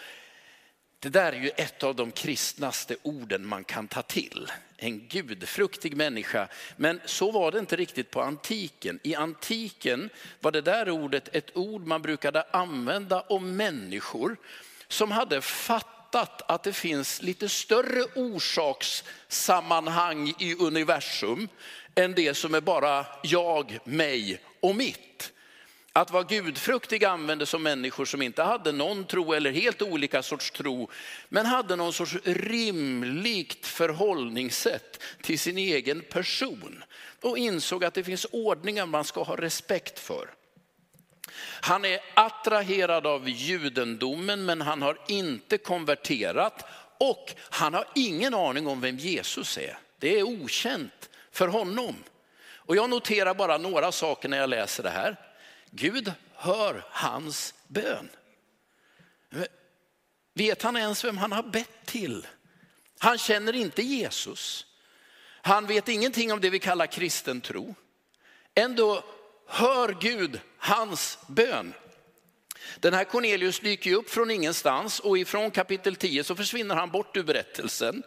det 0.99 1.09
där 1.09 1.33
är 1.33 1.41
ju 1.41 1.49
ett 1.49 1.83
av 1.83 1.95
de 1.95 2.11
kristnaste 2.11 2.97
orden 3.03 3.47
man 3.47 3.65
kan 3.65 3.89
ta 3.89 4.03
till. 4.03 4.51
En 4.77 5.09
gudfruktig 5.09 5.97
människa. 5.97 6.49
Men 6.77 7.01
så 7.05 7.31
var 7.31 7.53
det 7.53 7.59
inte 7.59 7.77
riktigt 7.77 8.11
på 8.11 8.23
antiken. 8.23 9.01
I 9.03 9.15
antiken 9.15 10.11
var 10.41 10.51
det 10.51 10.61
där 10.61 10.91
ordet 10.91 11.29
ett 11.33 11.57
ord 11.57 11.87
man 11.87 12.03
brukade 12.03 12.43
använda 12.43 13.21
om 13.21 13.57
människor 13.57 14.37
som 14.89 15.11
hade 15.11 15.41
fattat 15.41 15.92
att 16.15 16.63
det 16.63 16.73
finns 16.73 17.23
lite 17.23 17.49
större 17.49 18.05
orsakssammanhang 18.15 20.35
i 20.39 20.55
universum 20.55 21.49
än 21.95 22.15
det 22.15 22.35
som 22.35 22.55
är 22.55 22.61
bara 22.61 23.07
jag, 23.23 23.79
mig 23.85 24.41
och 24.61 24.77
mitt. 24.77 25.33
Att 25.95 26.11
vara 26.11 26.23
gudfruktig 26.23 27.05
användes 27.05 27.51
som 27.51 27.63
människor 27.63 28.05
som 28.05 28.23
inte 28.23 28.43
hade 28.43 28.73
någon 28.73 29.05
tro 29.05 29.33
eller 29.33 29.53
helt 29.53 29.83
olika 29.83 30.23
sorts 30.23 30.51
tro, 30.51 30.91
men 31.29 31.47
hade 31.47 31.77
någon 31.77 31.93
sorts 31.93 32.17
rimligt 32.25 33.67
förhållningssätt 33.67 35.03
till 35.23 35.39
sin 35.39 35.59
egen 35.59 36.01
person 36.01 36.85
och 37.21 37.39
insåg 37.39 37.85
att 37.85 37.95
det 37.95 38.05
finns 38.05 38.27
ordningar 38.33 38.87
man 38.87 39.05
ska 39.05 39.23
ha 39.23 39.37
respekt 39.37 39.99
för. 39.99 40.31
Han 41.41 41.85
är 41.85 42.01
attraherad 42.15 43.07
av 43.07 43.29
judendomen 43.29 44.45
men 44.45 44.61
han 44.61 44.83
har 44.83 44.99
inte 45.09 45.59
konverterat 45.59 46.65
och 46.99 47.35
han 47.39 47.75
har 47.75 47.85
ingen 47.95 48.35
aning 48.35 48.67
om 48.67 48.81
vem 48.81 48.97
Jesus 48.97 49.59
är. 49.59 49.79
Det 49.99 50.19
är 50.19 50.23
okänt 50.23 51.11
för 51.31 51.49
honom. 51.49 51.97
Och 52.55 52.77
jag 52.77 52.91
noterar 52.91 53.35
bara 53.35 53.59
några 53.59 53.93
saker 53.93 54.29
när 54.29 54.39
jag 54.39 54.51
läser 54.51 54.83
det 54.83 54.91
här. 54.91 55.17
Gud 55.71 56.13
hör 56.35 56.85
hans 56.91 57.55
bön. 57.69 58.09
Vet 60.35 60.63
han 60.63 60.77
ens 60.77 61.05
vem 61.05 61.19
han 61.19 61.33
har 61.33 61.43
bett 61.43 61.87
till? 61.87 62.27
Han 62.99 63.19
känner 63.19 63.53
inte 63.57 63.83
Jesus. 63.83 64.67
Han 65.43 65.67
vet 65.67 65.89
ingenting 65.89 66.33
om 66.33 66.41
det 66.41 66.51
vi 66.51 66.59
kallar 66.59 66.87
kristen 66.87 67.41
tro. 67.41 67.75
Ändå 68.55 69.05
hör 69.47 69.97
Gud 70.01 70.41
hans 70.59 71.19
bön. 71.27 71.75
Den 72.81 72.95
här 72.95 73.05
Cornelius 73.05 73.61
dyker 73.61 73.91
ju 73.91 73.97
upp 73.97 74.11
från 74.11 74.31
ingenstans 74.31 75.01
och 75.01 75.19
ifrån 75.19 75.51
kapitel 75.51 75.97
10 75.97 76.25
så 76.25 76.35
försvinner 76.35 76.75
han 76.75 76.91
bort 76.91 77.17
ur 77.17 77.23
berättelsen. 77.23 78.03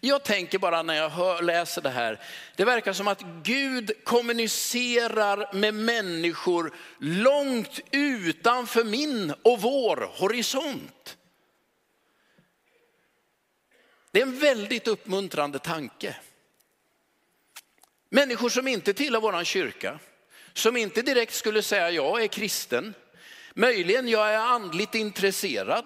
Jag 0.00 0.24
tänker 0.24 0.58
bara 0.58 0.82
när 0.82 0.94
jag 0.94 1.08
hör, 1.08 1.42
läser 1.42 1.82
det 1.82 1.90
här, 1.90 2.20
det 2.56 2.64
verkar 2.64 2.92
som 2.92 3.08
att 3.08 3.22
Gud 3.42 3.92
kommunicerar 4.04 5.54
med 5.54 5.74
människor 5.74 6.74
långt 6.98 7.80
utanför 7.90 8.84
min 8.84 9.34
och 9.42 9.60
vår 9.60 10.10
horisont. 10.18 11.16
Det 14.12 14.20
är 14.20 14.26
en 14.26 14.38
väldigt 14.38 14.88
uppmuntrande 14.88 15.58
tanke. 15.58 16.16
Människor 18.08 18.48
som 18.48 18.68
inte 18.68 18.94
tillhör 18.94 19.20
vår 19.20 19.44
kyrka, 19.44 19.98
som 20.52 20.76
inte 20.76 21.02
direkt 21.02 21.34
skulle 21.34 21.62
säga 21.62 21.90
jag 21.90 22.22
är 22.22 22.26
kristen, 22.26 22.94
Möjligen 23.54 24.08
jag 24.08 24.34
är 24.34 24.38
andligt 24.38 24.94
intresserad. 24.94 25.84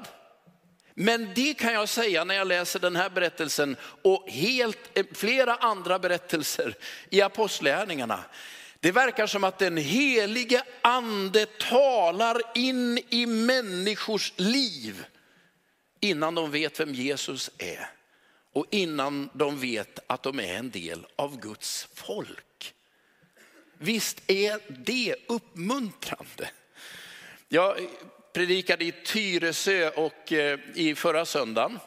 Men 0.95 1.29
det 1.35 1.55
kan 1.55 1.73
jag 1.73 1.89
säga 1.89 2.25
när 2.25 2.35
jag 2.35 2.47
läser 2.47 2.81
den 2.81 2.97
här 2.97 3.11
berättelsen 3.11 3.77
och 4.03 4.31
helt, 4.31 4.99
eh, 4.99 5.07
flera 5.13 5.55
andra 5.55 5.99
berättelser 5.99 6.75
i 7.11 7.21
apostlärningarna. 7.21 8.25
Det 8.81 8.93
verkar 8.93 9.27
som 9.27 9.45
att 9.45 9.59
den 9.59 9.77
helige 9.77 10.63
ande 10.83 11.47
talar 11.47 12.41
in 12.55 12.99
i 13.09 13.27
människors 13.27 14.33
liv 14.37 15.05
innan 16.01 16.35
de 16.35 16.51
vet 16.51 16.81
vem 16.81 16.95
Jesus 16.95 17.51
är 17.59 17.91
och 18.53 18.67
innan 18.71 19.31
de 19.33 19.61
vet 19.61 19.99
att 20.07 20.23
de 20.23 20.41
är 20.41 20.55
en 20.55 20.71
del 20.71 21.07
av 21.17 21.41
Guds 21.41 21.89
folk. 21.95 22.54
Visst 23.79 24.31
är 24.31 24.59
det 24.69 25.15
uppmuntrande? 25.27 26.51
Jag 27.49 27.77
predikade 28.33 28.85
i 28.85 28.93
Tyresö 28.93 29.91
och 29.91 30.33
eh, 30.33 30.59
i 30.75 30.95
förra 30.95 31.25
söndagen. 31.25 31.79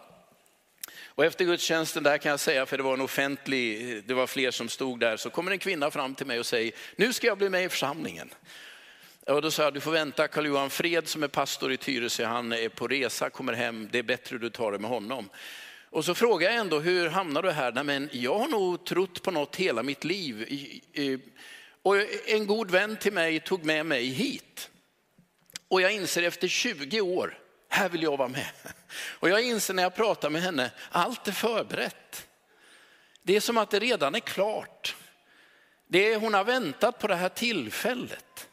Och 1.06 1.26
efter 1.26 1.46
gudstjänsten 1.46 2.04
där 2.04 2.18
kan 2.18 2.30
jag 2.30 2.40
säga, 2.40 2.66
för 2.66 2.78
det 2.78 2.84
var 2.84 2.94
en 2.94 3.02
offentlig, 3.02 4.04
det 4.06 4.14
var 4.14 4.28
fler 4.28 4.52
som 4.52 4.70
stod 4.70 5.00
där, 5.00 5.18
så 5.18 5.30
kommer 5.30 5.52
en 5.52 5.60
kvinna 5.60 5.92
fram 5.92 6.16
till 6.16 6.26
mig 6.26 6.40
och 6.40 6.46
säger, 6.46 6.72
nu 6.96 7.14
ska 7.14 7.28
jag 7.28 7.38
bli 7.38 7.50
med 7.50 7.64
i 7.64 7.70
församlingen. 7.70 8.34
Och 9.26 9.42
då 9.42 9.52
sa 9.52 9.64
jag, 9.64 9.74
du 9.74 9.80
får 9.80 9.92
vänta, 9.92 10.28
Karl-Johan 10.28 10.70
Fred 10.70 11.08
som 11.08 11.24
är 11.24 11.28
pastor 11.28 11.72
i 11.72 11.78
Tyresö, 11.78 12.26
han 12.26 12.52
är 12.52 12.70
på 12.70 12.88
resa, 12.88 13.30
kommer 13.30 13.54
hem, 13.54 13.90
det 13.92 14.00
är 14.00 14.04
bättre 14.04 14.38
du 14.38 14.50
tar 14.50 14.72
det 14.72 14.80
med 14.80 14.90
honom. 14.90 15.30
Och 15.90 16.06
så 16.06 16.16
frågar 16.16 16.50
jag 16.50 16.60
ändå, 16.60 16.80
hur 16.80 17.10
hamnar 17.10 17.42
du 17.42 17.52
här? 17.52 17.72
Nej, 17.72 17.84
men 17.84 18.10
jag 18.12 18.40
har 18.40 18.48
nog 18.48 18.86
trott 18.86 19.24
på 19.24 19.32
något 19.32 19.56
hela 19.56 19.84
mitt 19.84 20.04
liv. 20.04 20.46
Och 21.88 21.98
en 22.26 22.48
god 22.48 22.72
vän 22.72 22.98
till 22.98 23.14
mig 23.14 23.40
tog 23.40 23.66
med 23.66 23.86
mig 23.86 24.06
hit. 24.06 24.70
Och 25.68 25.82
jag 25.82 25.92
inser 25.92 26.24
efter 26.24 26.48
20 26.48 27.02
år, 27.02 27.40
här 27.70 27.90
vill 27.90 28.04
jag 28.04 28.18
vara 28.18 28.28
med. 28.28 28.48
Och 29.20 29.30
jag 29.30 29.42
inser 29.42 29.74
när 29.74 29.84
jag 29.84 29.96
pratar 29.96 30.30
med 30.30 30.42
henne, 30.42 30.72
allt 30.90 31.28
är 31.28 31.32
förberett. 31.32 32.28
Det 33.24 33.36
är 33.36 33.40
som 33.40 33.58
att 33.58 33.72
det 33.72 33.80
redan 33.80 34.16
är 34.16 34.20
klart. 34.20 34.96
Det 35.88 36.14
är, 36.14 36.20
hon 36.20 36.34
har 36.34 36.44
väntat 36.44 37.00
på 37.00 37.08
det 37.08 37.16
här 37.16 37.30
tillfället. 37.30 38.50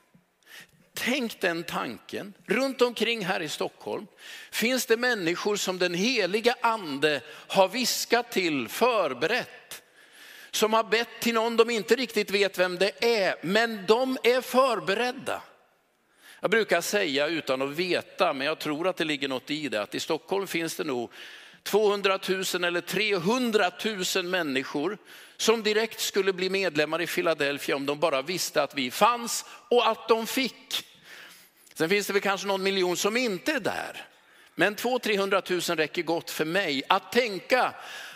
Tänk 0.95 1.41
den 1.41 1.64
tanken. 1.64 2.33
Runt 2.47 2.83
omkring 2.83 3.25
här 3.25 3.41
i 3.41 3.49
Stockholm 3.49 4.07
finns 4.50 4.87
det 4.87 4.97
människor 4.97 5.57
som 5.57 5.79
den 5.79 5.95
heliga 5.95 6.57
ande 6.61 7.21
har 7.29 7.69
viskat 7.69 8.33
till, 8.33 8.69
förberett. 8.69 9.84
Som 10.54 10.73
har 10.73 10.84
bett 10.84 11.08
till 11.20 11.34
någon 11.34 11.56
de 11.56 11.70
inte 11.70 11.94
riktigt 11.94 12.30
vet 12.30 12.58
vem 12.58 12.78
det 12.78 13.04
är, 13.04 13.34
men 13.42 13.87
de 13.87 14.18
är 14.23 14.40
förberedda. 14.40 15.42
Jag 16.40 16.50
brukar 16.50 16.80
säga 16.80 17.26
utan 17.26 17.62
att 17.62 17.70
veta, 17.70 18.32
men 18.32 18.46
jag 18.46 18.58
tror 18.58 18.88
att 18.88 18.96
det 18.96 19.04
ligger 19.04 19.28
något 19.28 19.50
i 19.50 19.68
det, 19.68 19.82
att 19.82 19.94
i 19.94 20.00
Stockholm 20.00 20.46
finns 20.46 20.76
det 20.76 20.84
nog 20.84 21.12
200 21.62 22.18
000 22.28 22.64
eller 22.64 22.80
300 22.80 23.70
000 24.16 24.25
människor 24.25 24.99
som 25.37 25.62
direkt 25.62 26.00
skulle 26.00 26.32
bli 26.32 26.50
medlemmar 26.50 27.00
i 27.00 27.06
Philadelphia 27.06 27.76
om 27.76 27.87
de 27.87 28.00
bara 28.00 28.23
visste 28.23 28.62
att 28.62 28.75
vi 28.75 28.90
fanns 28.90 29.44
och 29.68 29.88
att 29.88 30.08
de 30.08 30.26
fick. 30.26 30.87
Sen 31.75 31.88
finns 31.88 32.06
det 32.06 32.12
väl 32.12 32.23
kanske 32.23 32.46
någon 32.46 32.62
miljon 32.62 32.96
som 32.96 33.16
inte 33.16 33.52
är 33.52 33.61
där. 33.61 34.06
Men 34.54 34.76
200-300 34.76 35.70
000 35.70 35.76
räcker 35.76 36.02
gott 36.02 36.30
för 36.30 36.44
mig 36.44 36.82
att 36.88 37.12
tänka 37.12 37.75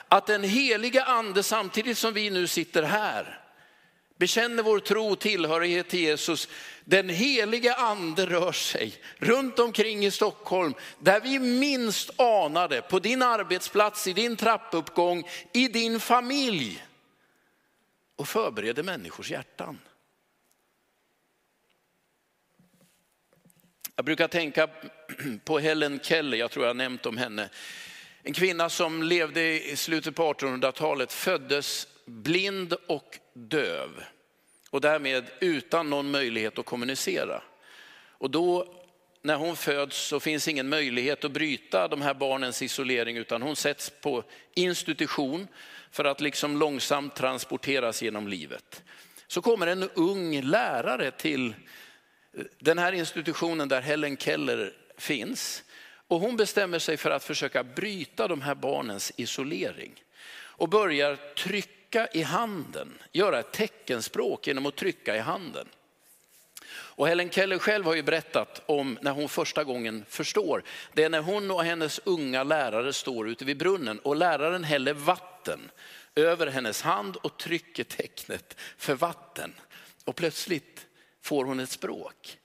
att 0.08 0.26
den 0.26 0.44
heliga 0.44 1.04
ande 1.04 1.42
samtidigt 1.42 1.98
som 1.98 2.14
vi 2.14 2.30
nu 2.30 2.46
sitter 2.46 2.82
här 2.82 3.40
bekänner 4.18 4.62
vår 4.62 4.78
tro 4.78 5.12
och 5.12 5.18
tillhörighet 5.18 5.88
till 5.88 6.00
Jesus. 6.00 6.48
Den 6.84 7.08
heliga 7.08 7.74
ande 7.74 8.26
rör 8.26 8.52
sig 8.52 8.94
runt 9.16 9.58
omkring 9.58 10.06
i 10.06 10.10
Stockholm 10.10 10.74
där 10.98 11.20
vi 11.20 11.38
minst 11.38 12.20
anade, 12.20 12.82
på 12.82 12.98
din 12.98 13.22
arbetsplats, 13.22 14.06
i 14.06 14.12
din 14.12 14.36
trappuppgång, 14.36 15.28
i 15.52 15.68
din 15.68 16.00
familj 16.00 16.84
och 18.16 18.28
förbereder 18.28 18.82
människors 18.82 19.30
hjärtan. 19.30 19.78
Jag 23.96 24.04
brukar 24.04 24.28
tänka 24.28 24.68
på 25.44 25.58
Helen 25.58 26.00
Keller, 26.02 26.38
jag 26.38 26.50
tror 26.50 26.64
jag 26.64 26.70
har 26.70 26.74
nämnt 26.74 27.06
om 27.06 27.16
henne. 27.16 27.48
En 28.28 28.34
kvinna 28.34 28.68
som 28.68 29.02
levde 29.02 29.70
i 29.70 29.76
slutet 29.76 30.14
på 30.14 30.32
1800-talet, 30.32 31.12
föddes 31.12 31.88
blind 32.04 32.74
och 32.86 33.18
döv 33.32 34.04
och 34.70 34.80
därmed 34.80 35.24
utan 35.40 35.90
någon 35.90 36.10
möjlighet 36.10 36.58
att 36.58 36.66
kommunicera. 36.66 37.42
Och 38.18 38.30
då 38.30 38.74
när 39.22 39.36
hon 39.36 39.56
föds 39.56 39.96
så 39.96 40.20
finns 40.20 40.48
ingen 40.48 40.68
möjlighet 40.68 41.24
att 41.24 41.32
bryta 41.32 41.88
de 41.88 42.02
här 42.02 42.14
barnens 42.14 42.62
isolering 42.62 43.16
utan 43.16 43.42
hon 43.42 43.56
sätts 43.56 43.92
på 44.00 44.24
institution 44.54 45.48
för 45.90 46.04
att 46.04 46.20
liksom 46.20 46.56
långsamt 46.56 47.16
transporteras 47.16 48.02
genom 48.02 48.28
livet. 48.28 48.82
Så 49.26 49.42
kommer 49.42 49.66
en 49.66 49.90
ung 49.94 50.40
lärare 50.40 51.10
till 51.10 51.48
eh, 51.48 52.44
den 52.58 52.78
här 52.78 52.92
institutionen 52.92 53.68
där 53.68 53.80
Helen 53.80 54.16
Keller 54.16 54.72
finns. 54.98 55.64
Och 56.08 56.20
hon 56.20 56.36
bestämmer 56.36 56.78
sig 56.78 56.96
för 56.96 57.10
att 57.10 57.24
försöka 57.24 57.64
bryta 57.64 58.28
de 58.28 58.40
här 58.40 58.54
barnens 58.54 59.12
isolering. 59.16 60.02
Och 60.30 60.68
börjar 60.68 61.16
trycka 61.16 62.08
i 62.12 62.22
handen, 62.22 62.98
göra 63.12 63.38
ett 63.38 63.52
teckenspråk 63.52 64.46
genom 64.46 64.66
att 64.66 64.76
trycka 64.76 65.16
i 65.16 65.18
handen. 65.18 65.68
Och 66.70 67.08
Helen 67.08 67.30
Keller 67.30 67.58
själv 67.58 67.84
har 67.84 67.94
ju 67.94 68.02
berättat 68.02 68.62
om 68.66 68.98
när 69.02 69.10
hon 69.10 69.28
första 69.28 69.64
gången 69.64 70.04
förstår. 70.08 70.62
Det 70.92 71.04
är 71.04 71.08
när 71.08 71.20
hon 71.20 71.50
och 71.50 71.64
hennes 71.64 72.00
unga 72.04 72.42
lärare 72.42 72.92
står 72.92 73.28
ute 73.28 73.44
vid 73.44 73.58
brunnen 73.58 73.98
och 73.98 74.16
läraren 74.16 74.64
häller 74.64 74.94
vatten 74.94 75.70
över 76.14 76.46
hennes 76.46 76.82
hand 76.82 77.16
och 77.16 77.38
trycker 77.38 77.84
tecknet 77.84 78.56
för 78.76 78.94
vatten. 78.94 79.54
Och 80.04 80.16
plötsligt 80.16 80.86
får 81.22 81.44
hon 81.44 81.60
ett 81.60 81.70
språk. 81.70 82.38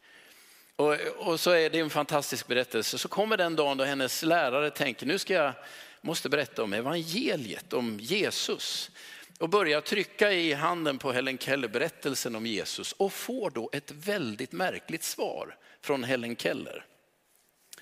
Och, 0.75 0.95
och, 1.17 1.39
så 1.39 1.51
är 1.51 1.69
det 1.69 1.79
en 1.79 1.89
fantastisk 1.89 2.47
berättelse. 2.47 2.97
Så 2.97 3.07
kommer 3.07 3.37
den 3.37 3.55
dagen 3.55 3.77
då 3.77 3.83
hennes 3.83 4.23
lärare 4.23 4.69
tänker, 4.69 5.05
nu 5.05 5.19
ska 5.19 5.33
jag, 5.33 5.53
måste 6.01 6.29
berätta 6.29 6.63
om 6.63 6.73
evangeliet, 6.73 7.73
om 7.73 7.99
Jesus. 7.99 8.91
Och 9.39 9.49
börjar 9.49 9.81
trycka 9.81 10.31
i 10.31 10.53
handen 10.53 10.97
på 10.97 11.11
Helen 11.11 11.37
Keller 11.37 11.67
berättelsen 11.67 12.35
om 12.35 12.45
Jesus 12.45 12.91
och 12.91 13.13
får 13.13 13.49
då 13.49 13.69
ett 13.73 13.91
väldigt 13.91 14.51
märkligt 14.51 15.03
svar 15.03 15.57
från 15.81 16.03
Helen 16.03 16.35
Keller. 16.35 16.85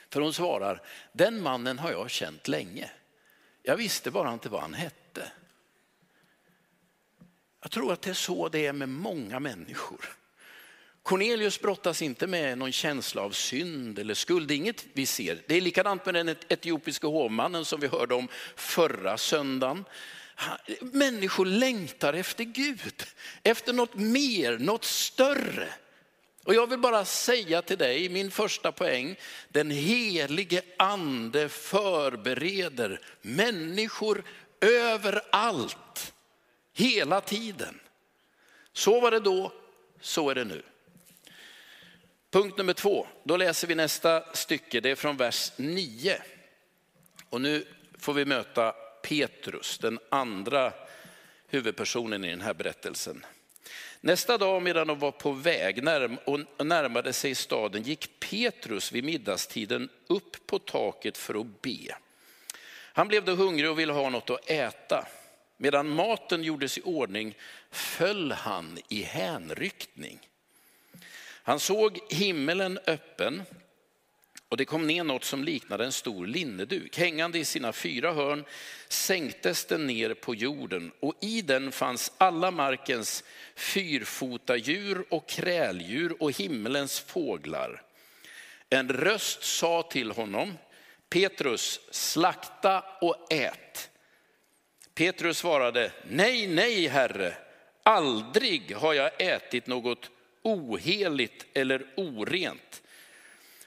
För 0.10 0.22
hon 0.22 0.34
svarar, 0.34 0.82
den 1.12 1.42
mannen 1.42 1.80
har 1.80 1.92
jag 1.92 2.10
känt 2.10 2.48
länge. 2.48 2.92
Jag 3.64 3.78
visste 3.78 4.12
bara 4.12 4.34
inte 4.34 4.50
vad 4.50 4.62
han 4.62 4.74
hette. 4.74 5.32
Jag 7.62 7.72
tror 7.72 7.94
att 7.94 8.01
det 8.01 8.10
är 8.10 8.14
så 8.14 8.50
det 8.50 8.66
är 8.66 8.74
med 8.74 8.90
många 8.90 9.40
människor. 9.40 10.21
Cornelius 11.03 11.61
brottas 11.61 12.01
inte 12.01 12.27
med 12.27 12.57
någon 12.57 12.72
känsla 12.72 13.22
av 13.22 13.31
synd 13.31 14.00
eller 14.00 14.14
skuld, 14.14 14.48
det 14.48 14.53
är 14.53 14.55
inget 14.55 14.85
vi 14.94 15.05
ser. 15.05 15.44
Det 15.48 15.55
är 15.55 15.61
likadant 15.61 16.05
med 16.05 16.14
den 16.14 16.29
etiopiska 16.29 17.07
hovmannen 17.07 17.66
som 17.66 17.79
vi 17.79 17.87
hörde 17.87 18.16
om 18.16 18.27
förra 18.55 19.18
söndagen. 19.18 19.85
Människor 20.81 21.46
längtar 21.46 22.14
efter 22.14 22.44
Gud, 22.44 23.03
efter 23.44 23.74
något 23.74 23.96
mer, 23.96 24.57
något 24.57 24.83
större. 24.83 25.68
Och 26.44 26.53
jag 26.55 26.70
vill 26.70 26.79
bara 26.79 27.05
säga 27.05 27.61
till 27.61 27.77
dig, 27.77 28.09
min 28.09 28.31
första 28.31 28.72
poäng, 28.72 29.16
den 29.50 29.72
helige 29.72 30.61
ande 30.77 31.50
förbereder 31.50 33.01
människor 33.22 34.24
överallt, 34.61 36.14
hela 36.74 37.22
tiden. 37.22 37.79
Så 38.74 39.00
var 39.00 39.11
det 39.11 39.20
då, 39.20 39.53
så 40.01 40.29
är 40.29 40.35
det 40.35 40.46
nu. 40.46 40.64
Punkt 42.31 42.57
nummer 42.57 42.74
två, 42.74 43.07
då 43.24 43.37
läser 43.37 43.67
vi 43.67 43.75
nästa 43.75 44.24
stycke, 44.33 44.79
det 44.79 44.89
är 44.89 44.96
från 44.96 45.17
vers 45.17 45.51
9. 45.55 46.22
Och 47.29 47.41
nu 47.41 47.65
får 48.00 48.13
vi 48.13 48.25
möta 48.25 48.72
Petrus, 49.01 49.77
den 49.77 50.00
andra 50.09 50.74
huvudpersonen 51.48 52.25
i 52.25 52.29
den 52.29 52.41
här 52.41 52.53
berättelsen. 52.53 53.25
Nästa 54.01 54.37
dag 54.37 54.61
medan 54.61 54.87
de 54.87 55.00
var 55.00 55.11
på 55.11 55.31
väg 55.31 55.87
och 56.25 56.65
närmade 56.65 57.13
sig 57.13 57.35
staden 57.35 57.83
gick 57.83 58.20
Petrus 58.20 58.91
vid 58.91 59.03
middagstiden 59.03 59.89
upp 60.07 60.48
på 60.48 60.59
taket 60.59 61.17
för 61.17 61.41
att 61.41 61.61
be. 61.61 61.96
Han 62.94 63.07
blev 63.07 63.25
då 63.25 63.35
hungrig 63.35 63.70
och 63.70 63.79
ville 63.79 63.94
ha 63.94 64.09
något 64.09 64.29
att 64.29 64.50
äta. 64.50 65.07
Medan 65.57 65.89
maten 65.89 66.44
gjordes 66.44 66.77
i 66.77 66.81
ordning 66.81 67.35
föll 67.72 68.31
han 68.31 68.79
i 68.87 69.01
hänryckning. 69.01 70.20
Han 71.44 71.60
såg 71.60 72.00
himmelen 72.10 72.80
öppen 72.88 73.44
och 74.51 74.58
det 74.58 74.66
kom 74.66 74.88
ner 74.88 75.04
något 75.04 75.24
som 75.24 75.44
liknade 75.44 75.86
en 75.86 75.92
stor 75.92 76.27
linneduk. 76.27 76.98
Hängande 76.98 77.40
i 77.40 77.46
sina 77.46 77.74
fyra 77.74 78.14
hörn 78.14 78.46
sänktes 78.88 79.66
den 79.66 79.88
ner 79.88 80.14
på 80.14 80.36
jorden 80.36 80.92
och 81.00 81.14
i 81.22 81.42
den 81.42 81.72
fanns 81.72 82.12
alla 82.18 82.51
markens 82.51 83.24
fyrfota 83.56 84.58
djur 84.58 85.06
och 85.10 85.30
kräldjur 85.30 86.24
och 86.24 86.32
himmelens 86.32 87.00
fåglar. 87.00 87.82
En 88.70 88.90
röst 88.90 89.44
sa 89.44 89.84
till 89.84 90.12
honom, 90.12 90.58
Petrus, 91.10 91.80
slakta 91.92 92.84
och 93.01 93.34
ät. 93.34 93.90
Petrus 94.94 95.38
svarade, 95.38 95.92
nej, 96.10 96.48
nej, 96.48 96.88
herre, 96.88 97.34
aldrig 97.84 98.75
har 98.75 98.94
jag 98.94 99.22
ätit 99.22 99.68
något 99.68 100.10
oheligt 100.42 101.46
eller 101.54 101.86
orent. 101.98 102.82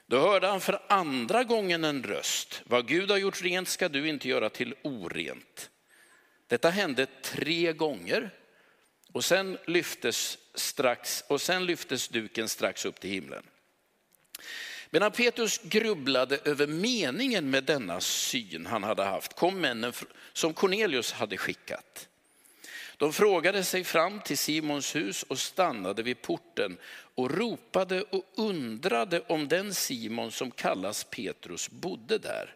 Då 0.05 0.19
hörde 0.19 0.47
han 0.47 0.61
för 0.61 0.81
andra 0.87 1.43
gången 1.43 1.83
en 1.83 2.03
röst. 2.03 2.61
Vad 2.65 2.87
Gud 2.87 3.11
har 3.11 3.17
gjort 3.17 3.41
rent 3.41 3.67
ska 3.67 3.89
du 3.89 4.07
inte 4.07 4.27
göra 4.27 4.49
till 4.49 4.75
orent. 4.81 5.69
Detta 6.47 6.69
hände 6.69 7.05
tre 7.21 7.73
gånger 7.73 8.29
och 9.11 9.25
sen 9.25 9.57
lyftes, 9.67 10.37
strax, 10.53 11.23
och 11.27 11.41
sen 11.41 11.65
lyftes 11.65 12.07
duken 12.07 12.49
strax 12.49 12.85
upp 12.85 12.99
till 12.99 13.09
himlen. 13.09 13.43
Medan 14.89 15.11
Petrus 15.11 15.59
grubblade 15.63 16.39
över 16.45 16.67
meningen 16.67 17.49
med 17.49 17.63
denna 17.63 18.01
syn 18.01 18.65
han 18.65 18.83
hade 18.83 19.03
haft 19.03 19.35
kom 19.35 19.61
männen 19.61 19.93
som 20.33 20.53
Cornelius 20.53 21.11
hade 21.11 21.37
skickat. 21.37 22.07
De 22.97 23.13
frågade 23.13 23.63
sig 23.63 23.83
fram 23.83 24.19
till 24.19 24.37
Simons 24.37 24.95
hus 24.95 25.23
och 25.23 25.39
stannade 25.39 26.03
vid 26.03 26.21
porten 26.21 26.77
och 27.15 27.31
ropade 27.31 28.01
och 28.01 28.23
undrade 28.35 29.21
om 29.21 29.47
den 29.47 29.73
Simon 29.73 30.31
som 30.31 30.51
kallas 30.51 31.03
Petrus 31.03 31.69
bodde 31.69 32.17
där. 32.17 32.55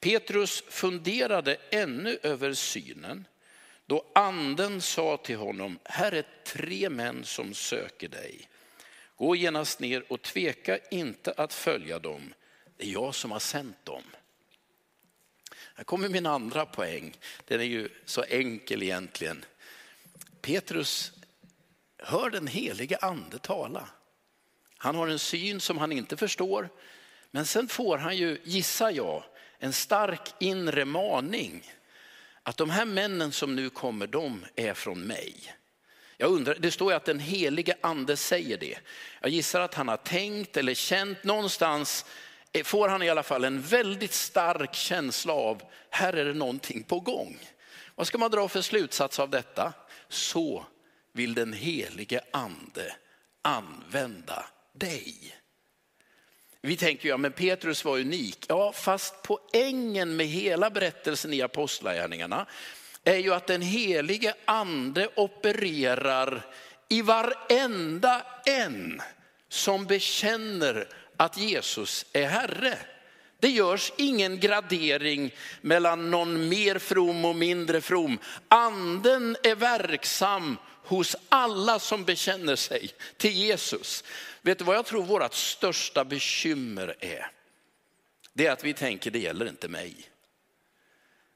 Petrus 0.00 0.64
funderade 0.68 1.56
ännu 1.70 2.18
över 2.22 2.54
synen 2.54 3.24
då 3.90 4.04
anden 4.14 4.80
sa 4.80 5.16
till 5.16 5.36
honom, 5.36 5.78
här 5.84 6.12
är 6.12 6.24
tre 6.44 6.90
män 6.90 7.24
som 7.24 7.54
söker 7.54 8.08
dig. 8.08 8.48
Gå 9.16 9.36
genast 9.36 9.80
ner 9.80 10.04
och 10.12 10.22
tveka 10.22 10.78
inte 10.90 11.32
att 11.32 11.54
följa 11.54 11.98
dem. 11.98 12.34
Det 12.76 12.84
är 12.84 12.92
jag 12.92 13.14
som 13.14 13.30
har 13.30 13.38
sänt 13.38 13.84
dem. 13.84 14.02
Här 15.80 15.84
kommer 15.84 16.08
min 16.08 16.26
andra 16.26 16.66
poäng. 16.66 17.16
Den 17.44 17.60
är 17.60 17.64
ju 17.64 17.88
så 18.04 18.22
enkel 18.22 18.82
egentligen. 18.82 19.44
Petrus 20.40 21.12
hör 21.98 22.30
den 22.30 22.46
helige 22.46 22.96
ande 22.96 23.38
tala. 23.38 23.88
Han 24.76 24.94
har 24.94 25.08
en 25.08 25.18
syn 25.18 25.60
som 25.60 25.78
han 25.78 25.92
inte 25.92 26.16
förstår. 26.16 26.68
Men 27.30 27.46
sen 27.46 27.68
får 27.68 27.98
han 27.98 28.16
ju, 28.16 28.38
gissar 28.44 28.90
jag, 28.90 29.24
en 29.58 29.72
stark 29.72 30.34
inre 30.38 30.84
maning. 30.84 31.72
Att 32.42 32.56
de 32.56 32.70
här 32.70 32.84
männen 32.84 33.32
som 33.32 33.56
nu 33.56 33.70
kommer, 33.70 34.06
de 34.06 34.44
är 34.56 34.74
från 34.74 35.00
mig. 35.00 35.54
Jag 36.16 36.30
undrar, 36.30 36.56
det 36.58 36.70
står 36.70 36.92
ju 36.92 36.96
att 36.96 37.04
den 37.04 37.20
helige 37.20 37.76
ande 37.80 38.16
säger 38.16 38.58
det. 38.58 38.78
Jag 39.20 39.30
gissar 39.30 39.60
att 39.60 39.74
han 39.74 39.88
har 39.88 39.96
tänkt 39.96 40.56
eller 40.56 40.74
känt 40.74 41.24
någonstans, 41.24 42.04
får 42.64 42.88
han 42.88 43.02
i 43.02 43.10
alla 43.10 43.22
fall 43.22 43.44
en 43.44 43.62
väldigt 43.62 44.12
stark 44.12 44.74
känsla 44.74 45.32
av, 45.32 45.62
här 45.90 46.12
är 46.12 46.24
det 46.24 46.34
någonting 46.34 46.82
på 46.82 47.00
gång. 47.00 47.38
Vad 47.94 48.06
ska 48.06 48.18
man 48.18 48.30
dra 48.30 48.48
för 48.48 48.62
slutsats 48.62 49.18
av 49.18 49.30
detta? 49.30 49.72
Så 50.08 50.64
vill 51.12 51.34
den 51.34 51.52
helige 51.52 52.20
ande 52.30 52.94
använda 53.42 54.44
dig. 54.72 55.36
Vi 56.62 56.76
tänker 56.76 57.08
ja, 57.08 57.16
men 57.16 57.32
Petrus 57.32 57.84
var 57.84 57.98
unik. 57.98 58.44
Ja, 58.48 58.72
fast 58.72 59.14
poängen 59.22 60.16
med 60.16 60.26
hela 60.26 60.70
berättelsen 60.70 61.32
i 61.32 61.42
Apostlagärningarna 61.42 62.46
är 63.04 63.16
ju 63.16 63.34
att 63.34 63.46
den 63.46 63.62
helige 63.62 64.34
ande 64.44 65.08
opererar 65.16 66.46
i 66.88 67.02
varenda 67.02 68.26
en 68.46 69.02
som 69.48 69.86
bekänner 69.86 70.88
att 71.20 71.36
Jesus 71.36 72.06
är 72.12 72.26
Herre. 72.26 72.78
Det 73.40 73.48
görs 73.48 73.92
ingen 73.96 74.40
gradering 74.40 75.34
mellan 75.60 76.10
någon 76.10 76.48
mer 76.48 76.78
from 76.78 77.24
och 77.24 77.36
mindre 77.36 77.80
from. 77.80 78.18
Anden 78.48 79.36
är 79.42 79.54
verksam 79.54 80.56
hos 80.84 81.16
alla 81.28 81.78
som 81.78 82.04
bekänner 82.04 82.56
sig 82.56 82.90
till 83.16 83.32
Jesus. 83.32 84.04
Vet 84.42 84.58
du 84.58 84.64
vad 84.64 84.76
jag 84.76 84.86
tror 84.86 85.02
vårt 85.02 85.34
största 85.34 86.04
bekymmer 86.04 86.96
är? 87.00 87.30
Det 88.32 88.46
är 88.46 88.52
att 88.52 88.64
vi 88.64 88.74
tänker 88.74 89.10
det 89.10 89.18
gäller 89.18 89.48
inte 89.48 89.68
mig. 89.68 89.94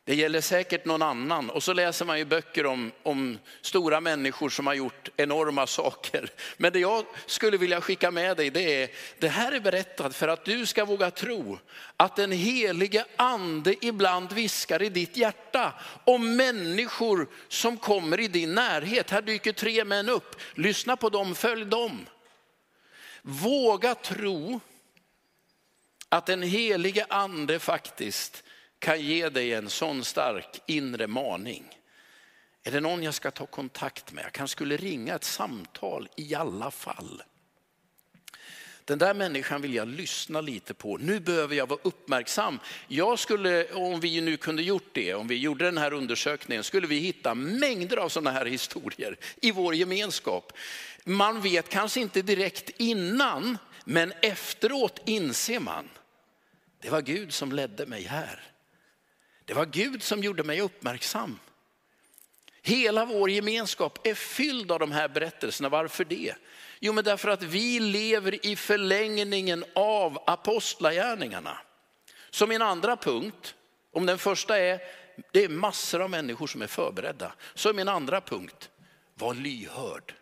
Det 0.07 0.15
gäller 0.15 0.41
säkert 0.41 0.85
någon 0.85 1.03
annan. 1.03 1.51
Och 1.51 1.63
så 1.63 1.73
läser 1.73 2.05
man 2.05 2.19
ju 2.19 2.25
böcker 2.25 2.67
om, 2.67 2.93
om 3.03 3.39
stora 3.61 4.01
människor 4.01 4.51
som 4.51 4.67
har 4.67 4.75
gjort 4.75 5.09
enorma 5.17 5.67
saker. 5.67 6.31
Men 6.57 6.73
det 6.73 6.79
jag 6.79 7.05
skulle 7.27 7.57
vilja 7.57 7.81
skicka 7.81 8.11
med 8.11 8.37
dig 8.37 8.51
det 8.51 8.83
är, 8.83 8.91
det 9.19 9.29
här 9.29 9.53
är 9.53 9.61
berättat 9.61 10.17
för 10.17 10.29
att 10.29 10.45
du 10.45 10.67
ska 10.67 10.85
våga 10.85 11.11
tro 11.11 11.59
att 11.97 12.17
den 12.17 12.33
helige 12.33 13.05
ande 13.17 13.75
ibland 13.87 14.33
viskar 14.33 14.83
i 14.83 14.89
ditt 14.89 15.17
hjärta 15.17 15.73
om 16.05 16.37
människor 16.37 17.29
som 17.49 17.77
kommer 17.77 18.21
i 18.21 18.29
din 18.29 18.55
närhet. 18.55 19.11
Här 19.11 19.23
dyker 19.23 19.53
tre 19.53 19.85
män 19.85 20.09
upp, 20.09 20.37
lyssna 20.55 20.97
på 20.97 21.09
dem, 21.09 21.35
följ 21.35 21.65
dem. 21.65 22.07
Våga 23.23 23.95
tro 23.95 24.61
att 26.09 26.27
den 26.27 26.43
helige 26.43 27.07
ande 27.09 27.59
faktiskt 27.59 28.45
kan 28.85 29.01
ge 29.01 29.29
dig 29.29 29.55
en 29.55 29.71
sån 29.71 30.05
stark 30.05 30.61
inre 30.67 31.07
maning. 31.07 31.65
Är 32.63 32.71
det 32.71 32.81
någon 32.81 33.03
jag 33.03 33.15
ska 33.15 33.31
ta 33.31 33.47
kontakt 33.47 34.13
med? 34.13 34.25
Jag 34.25 34.33
kanske 34.33 34.53
skulle 34.53 34.77
ringa 34.77 35.15
ett 35.15 35.25
samtal 35.25 36.09
i 36.17 36.35
alla 36.35 36.71
fall. 36.71 37.23
Den 38.85 38.99
där 38.99 39.15
människan 39.15 39.63
vill 39.63 39.75
jag 39.75 39.89
lyssna 39.89 40.41
lite 40.41 40.75
på. 40.75 40.97
Nu 40.97 41.21
behöver 41.21 41.57
jag 41.57 41.69
vara 41.69 41.81
uppmärksam. 41.83 42.61
Jag 42.89 43.19
skulle, 43.19 43.73
om 43.73 44.01
vi 44.01 44.21
nu 44.21 44.37
kunde 44.37 44.63
gjort 44.63 44.91
det, 44.93 45.15
om 45.15 45.29
vi 45.29 45.37
gjorde 45.37 45.65
den 45.65 45.79
här 45.79 45.93
undersökningen, 45.93 46.65
skulle 46.65 46.87
vi 46.87 46.99
hitta 46.99 47.35
mängder 47.35 47.97
av 47.97 48.09
sådana 48.09 48.31
här 48.31 48.47
historier 48.47 49.17
i 49.41 49.51
vår 49.51 49.75
gemenskap. 49.75 50.53
Man 51.05 51.41
vet 51.41 51.69
kanske 51.69 52.01
inte 52.01 52.23
direkt 52.23 52.71
innan, 52.77 53.59
men 53.85 54.13
efteråt 54.23 55.01
inser 55.07 55.61
man, 55.61 55.89
det 56.83 56.91
var 56.91 57.03
Gud 57.03 57.33
som 57.33 57.53
ledde 57.53 57.87
mig 57.87 58.03
här. 58.03 58.54
Det 59.45 59.55
var 59.55 59.67
Gud 59.67 60.03
som 60.03 60.23
gjorde 60.23 60.43
mig 60.43 60.61
uppmärksam. 60.61 61.39
Hela 62.63 63.05
vår 63.05 63.31
gemenskap 63.31 64.07
är 64.07 64.15
fylld 64.15 64.73
av 64.73 64.79
de 64.79 64.93
här 64.93 65.09
berättelserna. 65.09 65.69
Varför 65.69 66.05
det? 66.05 66.35
Jo, 66.81 66.93
men 66.93 67.05
därför 67.05 67.29
att 67.29 67.43
vi 67.43 67.81
lever 67.81 68.47
i 68.47 68.57
förlängningen 68.57 69.65
av 69.75 70.23
apostlagärningarna. 70.27 71.59
Så 72.31 72.47
min 72.47 72.63
andra 72.63 72.97
punkt, 72.97 73.55
om 73.93 74.07
den 74.07 74.19
första 74.19 74.59
är, 74.59 74.81
det 75.33 75.45
är 75.45 75.49
massor 75.49 76.03
av 76.03 76.11
människor 76.11 76.47
som 76.47 76.63
är 76.63 76.67
förberedda. 76.67 77.33
Så 77.55 77.73
min 77.73 77.89
andra 77.89 78.21
punkt, 78.21 78.71
var 79.15 79.35
lyhörd. 79.35 80.15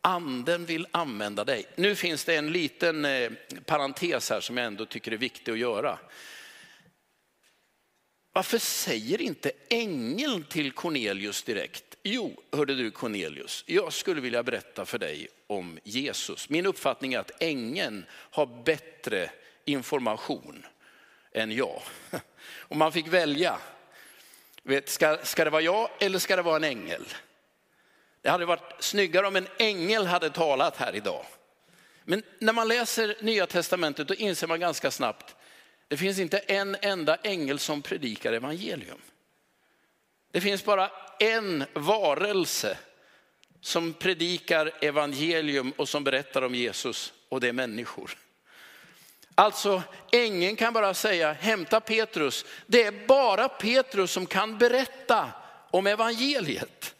Anden 0.00 0.66
vill 0.66 0.86
använda 0.90 1.44
dig. 1.44 1.66
Nu 1.76 1.94
finns 1.94 2.24
det 2.24 2.36
en 2.36 2.52
liten 2.52 3.04
eh, 3.04 3.30
parentes 3.64 4.30
här 4.30 4.40
som 4.40 4.56
jag 4.56 4.66
ändå 4.66 4.86
tycker 4.86 5.12
är 5.12 5.16
viktig 5.16 5.52
att 5.52 5.58
göra. 5.58 5.98
Varför 8.36 8.58
säger 8.58 9.20
inte 9.20 9.52
ängeln 9.68 10.44
till 10.44 10.72
Cornelius 10.72 11.42
direkt? 11.42 11.84
Jo, 12.02 12.42
hörde 12.52 12.74
du 12.74 12.90
Cornelius, 12.90 13.64
jag 13.66 13.92
skulle 13.92 14.20
vilja 14.20 14.42
berätta 14.42 14.84
för 14.84 14.98
dig 14.98 15.28
om 15.46 15.78
Jesus. 15.84 16.48
Min 16.48 16.66
uppfattning 16.66 17.14
är 17.14 17.18
att 17.18 17.42
ängeln 17.42 18.04
har 18.10 18.46
bättre 18.64 19.30
information 19.64 20.66
än 21.32 21.52
jag. 21.52 21.82
Om 22.58 22.78
man 22.78 22.92
fick 22.92 23.08
välja, 23.08 23.58
vet, 24.62 24.88
ska, 24.88 25.18
ska 25.22 25.44
det 25.44 25.50
vara 25.50 25.62
jag 25.62 25.88
eller 26.00 26.18
ska 26.18 26.36
det 26.36 26.42
vara 26.42 26.56
en 26.56 26.64
ängel? 26.64 27.04
Det 28.22 28.30
hade 28.30 28.46
varit 28.46 28.74
snyggare 28.84 29.26
om 29.26 29.36
en 29.36 29.48
ängel 29.58 30.06
hade 30.06 30.30
talat 30.30 30.76
här 30.76 30.96
idag. 30.96 31.26
Men 32.04 32.22
när 32.38 32.52
man 32.52 32.68
läser 32.68 33.16
Nya 33.20 33.46
Testamentet 33.46 34.08
då 34.08 34.14
inser 34.14 34.46
man 34.46 34.60
ganska 34.60 34.90
snabbt, 34.90 35.35
det 35.88 35.96
finns 35.96 36.18
inte 36.18 36.38
en 36.38 36.76
enda 36.82 37.16
ängel 37.16 37.58
som 37.58 37.82
predikar 37.82 38.32
evangelium. 38.32 39.00
Det 40.32 40.40
finns 40.40 40.64
bara 40.64 40.90
en 41.18 41.64
varelse 41.74 42.78
som 43.60 43.92
predikar 43.92 44.72
evangelium 44.80 45.70
och 45.70 45.88
som 45.88 46.04
berättar 46.04 46.42
om 46.42 46.54
Jesus 46.54 47.12
och 47.28 47.40
det 47.40 47.48
är 47.48 47.52
människor. 47.52 48.18
Alltså 49.34 49.82
ängeln 50.12 50.56
kan 50.56 50.72
bara 50.72 50.94
säga 50.94 51.32
hämta 51.32 51.80
Petrus. 51.80 52.44
Det 52.66 52.82
är 52.82 53.06
bara 53.06 53.48
Petrus 53.48 54.10
som 54.10 54.26
kan 54.26 54.58
berätta 54.58 55.32
om 55.70 55.86
evangeliet. 55.86 56.94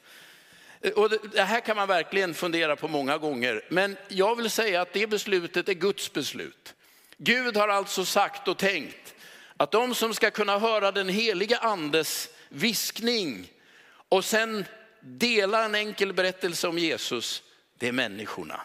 Och 0.94 1.10
det 1.10 1.42
här 1.42 1.60
kan 1.60 1.76
man 1.76 1.88
verkligen 1.88 2.34
fundera 2.34 2.76
på 2.76 2.88
många 2.88 3.18
gånger. 3.18 3.64
Men 3.68 3.96
jag 4.08 4.36
vill 4.36 4.50
säga 4.50 4.80
att 4.80 4.92
det 4.92 5.06
beslutet 5.06 5.68
är 5.68 5.74
Guds 5.74 6.12
beslut. 6.12 6.74
Gud 7.18 7.56
har 7.56 7.68
alltså 7.68 8.04
sagt 8.04 8.48
och 8.48 8.58
tänkt 8.58 9.14
att 9.56 9.72
de 9.72 9.94
som 9.94 10.14
ska 10.14 10.30
kunna 10.30 10.58
höra 10.58 10.92
den 10.92 11.08
heliga 11.08 11.58
andes 11.58 12.28
viskning 12.48 13.52
och 14.08 14.24
sen 14.24 14.64
dela 15.00 15.64
en 15.64 15.74
enkel 15.74 16.12
berättelse 16.12 16.68
om 16.68 16.78
Jesus, 16.78 17.42
det 17.78 17.88
är 17.88 17.92
människorna. 17.92 18.60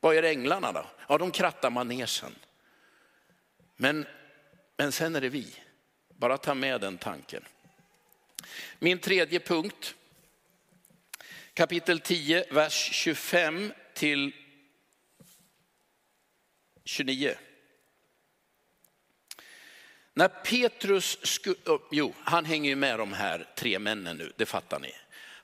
Vad 0.00 0.14
gör 0.14 0.22
änglarna 0.22 0.72
då? 0.72 0.86
Ja, 1.08 1.18
de 1.18 1.30
krattar 1.30 1.70
manegen. 1.70 2.34
Men, 3.76 4.06
men 4.76 4.92
sen 4.92 5.16
är 5.16 5.20
det 5.20 5.28
vi. 5.28 5.54
Bara 6.08 6.38
ta 6.38 6.54
med 6.54 6.80
den 6.80 6.98
tanken. 6.98 7.44
Min 8.78 8.98
tredje 8.98 9.40
punkt, 9.40 9.94
kapitel 11.54 12.00
10, 12.00 12.44
vers 12.50 12.90
25 12.92 13.72
till 13.94 14.32
29. 16.84 17.36
När 20.18 20.28
Petrus 20.28 21.18
sku, 21.22 21.54
jo, 21.90 22.14
han 22.24 22.44
hänger 22.44 22.70
ju 22.70 22.76
med 22.76 22.98
de 22.98 23.12
här 23.12 23.46
tre 23.56 23.78
männen 23.78 24.16
nu, 24.16 24.32
det 24.36 24.46
fattar 24.46 24.80
ni. 24.80 24.92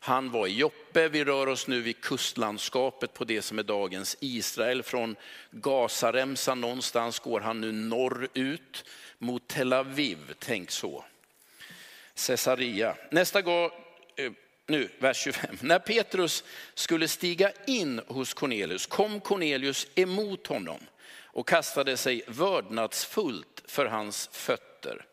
Han 0.00 0.30
var 0.30 0.46
i 0.46 0.52
Joppe, 0.52 1.08
vi 1.08 1.24
rör 1.24 1.46
oss 1.46 1.66
nu 1.66 1.80
vid 1.80 2.00
kustlandskapet 2.00 3.14
på 3.14 3.24
det 3.24 3.42
som 3.42 3.58
är 3.58 3.62
dagens 3.62 4.16
Israel. 4.20 4.82
Från 4.82 5.16
Gazaremsan 5.50 6.60
någonstans 6.60 7.18
går 7.18 7.40
han 7.40 7.60
nu 7.60 7.72
norrut 7.72 8.84
mot 9.18 9.48
Tel 9.48 9.72
Aviv, 9.72 10.18
tänk 10.38 10.70
så. 10.70 11.04
Caesarea. 12.26 12.96
Nästa 13.10 13.42
gång, 13.42 13.70
nu 14.66 14.88
vers 14.98 15.16
25. 15.16 15.56
När 15.60 15.78
Petrus 15.78 16.44
skulle 16.74 17.08
stiga 17.08 17.52
in 17.66 18.00
hos 18.06 18.34
Cornelius 18.34 18.86
kom 18.86 19.20
Cornelius 19.20 19.86
emot 19.94 20.46
honom 20.46 20.80
och 21.34 21.48
kastade 21.48 21.96
sig 21.96 22.22
vördnadsfullt 22.26 23.62
för 23.64 23.86
hans 23.86 24.28
fötter. 24.32 25.06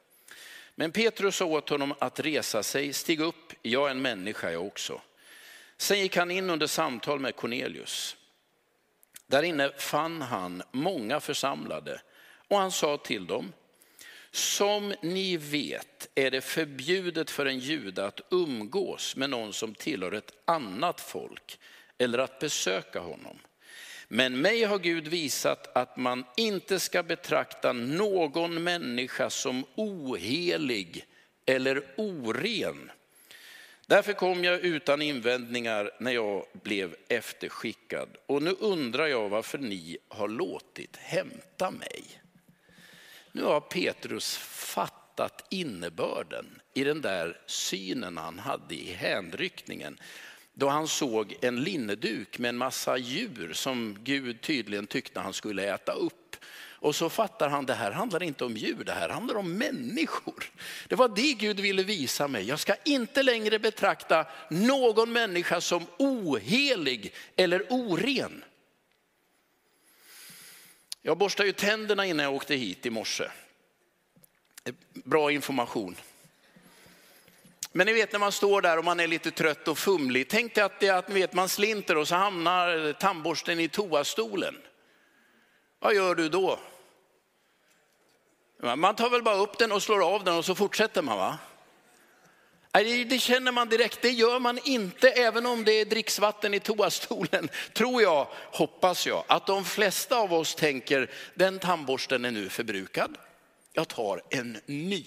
Men 0.76 0.92
Petrus 0.92 1.36
sa 1.36 1.46
åt 1.46 1.70
honom 1.70 1.94
att 2.00 2.20
resa 2.20 2.64
sig, 2.64 2.94
stig 2.94 3.20
upp, 3.20 3.54
jag 3.62 3.88
är 3.88 3.92
en 3.92 4.02
människa 4.02 4.52
jag 4.52 4.66
också. 4.66 5.02
Sen 5.78 6.00
gick 6.00 6.18
han 6.18 6.32
in 6.32 6.50
under 6.50 6.68
samtal 6.68 7.20
med 7.20 7.36
Cornelius. 7.36 8.18
Där 9.28 9.44
inne 9.44 9.72
fann 9.78 10.22
han 10.22 10.64
många 10.72 11.20
församlade 11.20 12.02
och 12.48 12.58
han 12.58 12.72
sa 12.72 12.98
till 12.98 13.28
dem, 13.28 13.54
som 14.32 14.94
ni 15.02 15.38
vet 15.38 16.10
är 16.16 16.32
det 16.32 16.42
förbjudet 16.42 17.32
för 17.32 17.46
en 17.46 17.60
jude 17.60 18.06
att 18.06 18.22
umgås 18.30 19.16
med 19.16 19.30
någon 19.30 19.54
som 19.54 19.76
tillhör 19.76 20.12
ett 20.12 20.34
annat 20.46 21.02
folk 21.02 21.60
eller 21.98 22.18
att 22.18 22.40
besöka 22.40 23.00
honom. 23.00 23.40
Men 24.14 24.42
mig 24.42 24.64
har 24.64 24.80
Gud 24.80 25.08
visat 25.08 25.78
att 25.78 25.98
man 25.98 26.24
inte 26.38 26.80
ska 26.80 27.04
betrakta 27.04 27.74
någon 27.74 28.64
människa 28.64 29.30
som 29.30 29.66
ohelig 29.76 31.06
eller 31.46 31.84
oren. 31.98 32.92
Därför 33.86 34.14
kom 34.14 34.44
jag 34.44 34.60
utan 34.60 35.02
invändningar 35.02 35.92
när 36.00 36.12
jag 36.12 36.46
blev 36.64 36.96
efterskickad. 37.08 38.10
Och 38.26 38.44
nu 38.44 38.56
undrar 38.60 39.08
jag 39.08 39.30
varför 39.30 39.58
ni 39.58 39.98
har 40.08 40.28
låtit 40.28 40.96
hämta 40.96 41.72
mig. 41.72 42.04
Nu 43.32 43.44
har 43.44 43.62
Petrus 43.62 44.38
fattat 44.38 45.46
innebörden 45.50 46.62
i 46.74 46.84
den 46.84 47.02
där 47.02 47.42
synen 47.46 48.18
han 48.18 48.40
hade 48.40 48.76
i 48.76 48.94
hänryckningen. 48.94 49.98
Då 50.54 50.70
han 50.70 50.88
såg 50.88 51.36
en 51.42 51.64
linneduk 51.64 52.40
med 52.40 52.50
en 52.50 52.58
massa 52.58 52.98
djur 52.98 53.54
som 53.54 53.98
Gud 54.04 54.42
tydligen 54.42 54.88
tyckte 54.88 55.20
han 55.20 55.34
skulle 55.34 55.74
äta 55.74 55.92
upp. 55.92 56.36
Och 56.82 56.96
så 56.96 57.10
fattar 57.10 57.50
han, 57.50 57.66
det 57.66 57.74
här 57.74 57.92
handlar 57.92 58.24
inte 58.24 58.46
om 58.46 58.58
djur, 58.58 58.84
det 58.84 58.92
här 58.92 59.10
handlar 59.10 59.36
om 59.36 59.54
människor. 59.54 60.52
Det 60.88 60.96
var 60.96 61.10
det 61.10 61.34
Gud 61.34 61.60
ville 61.60 61.84
visa 61.84 62.28
mig. 62.28 62.48
Jag 62.48 62.60
ska 62.60 62.76
inte 62.86 63.24
längre 63.24 63.60
betrakta 63.60 64.26
någon 64.50 65.12
människa 65.14 65.62
som 65.62 65.86
ohelig 65.98 67.14
eller 67.36 67.66
oren. 67.70 68.44
Jag 71.02 71.18
borstade 71.18 71.48
ju 71.48 71.54
tänderna 71.54 72.06
innan 72.06 72.24
jag 72.24 72.36
åkte 72.36 72.56
hit 72.56 72.86
i 72.86 72.90
morse. 72.90 73.28
Bra 74.94 75.32
information. 75.32 75.96
Men 77.72 77.88
ni 77.88 77.94
vet 77.94 78.12
när 78.12 78.20
man 78.20 78.32
står 78.32 78.62
där 78.62 78.78
och 78.78 78.86
man 78.86 79.00
är 79.00 79.08
lite 79.08 79.32
trött 79.32 79.68
och 79.68 79.78
fumlig. 79.78 80.30
Tänk 80.30 80.56
dig 80.56 80.64
att, 80.64 80.80
det, 80.80 80.90
att 80.90 81.08
ni 81.08 81.14
vet, 81.14 81.34
man 81.34 81.50
slinter 81.50 81.98
och 81.98 82.08
så 82.08 82.16
hamnar 82.16 82.94
tandborsten 82.94 83.60
i 83.60 83.68
toastolen. 83.68 84.56
Vad 85.80 85.96
gör 85.96 86.16
du 86.16 86.30
då? 86.30 86.60
Man 88.76 88.96
tar 88.96 89.10
väl 89.10 89.24
bara 89.24 89.36
upp 89.36 89.58
den 89.58 89.72
och 89.72 89.84
slår 89.84 90.14
av 90.16 90.24
den 90.24 90.36
och 90.36 90.46
så 90.46 90.56
fortsätter 90.56 91.02
man 91.02 91.18
va? 91.18 91.38
Det 92.74 93.22
känner 93.22 93.52
man 93.52 93.70
direkt, 93.70 94.02
det 94.02 94.10
gör 94.10 94.40
man 94.40 94.60
inte 94.64 95.10
även 95.10 95.46
om 95.46 95.64
det 95.64 95.74
är 95.74 95.86
dricksvatten 95.86 96.54
i 96.54 96.60
toastolen. 96.60 97.50
Tror 97.74 98.02
jag, 98.02 98.28
hoppas 98.52 99.08
jag, 99.08 99.24
att 99.28 99.48
de 99.48 99.66
flesta 99.66 100.18
av 100.18 100.34
oss 100.34 100.56
tänker 100.56 101.12
den 101.36 101.60
tandborsten 101.60 102.26
är 102.26 102.32
nu 102.32 102.50
förbrukad. 102.50 103.18
Jag 103.74 103.88
tar 103.88 104.22
en 104.30 104.58
ny. 104.66 105.06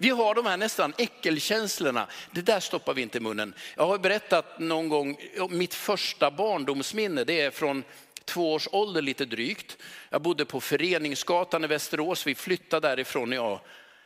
Vi 0.00 0.08
har 0.08 0.34
de 0.34 0.46
här 0.46 0.56
nästan 0.56 0.94
äckelkänslorna. 0.98 2.06
Det 2.32 2.42
där 2.42 2.60
stoppar 2.60 2.94
vi 2.94 3.02
inte 3.02 3.18
i 3.18 3.20
munnen. 3.20 3.54
Jag 3.76 3.86
har 3.86 3.98
berättat 3.98 4.58
någon 4.58 4.88
gång, 4.88 5.18
mitt 5.50 5.74
första 5.74 6.30
barndomsminne, 6.30 7.24
det 7.24 7.40
är 7.40 7.50
från 7.50 7.84
två 8.24 8.52
års 8.52 8.68
ålder 8.72 9.02
lite 9.02 9.24
drygt. 9.24 9.76
Jag 10.10 10.22
bodde 10.22 10.44
på 10.44 10.60
Föreningsgatan 10.60 11.64
i 11.64 11.66
Västerås. 11.66 12.26
Vi 12.26 12.34
flyttade 12.34 12.88
därifrån 12.88 13.32
jag, 13.32 13.60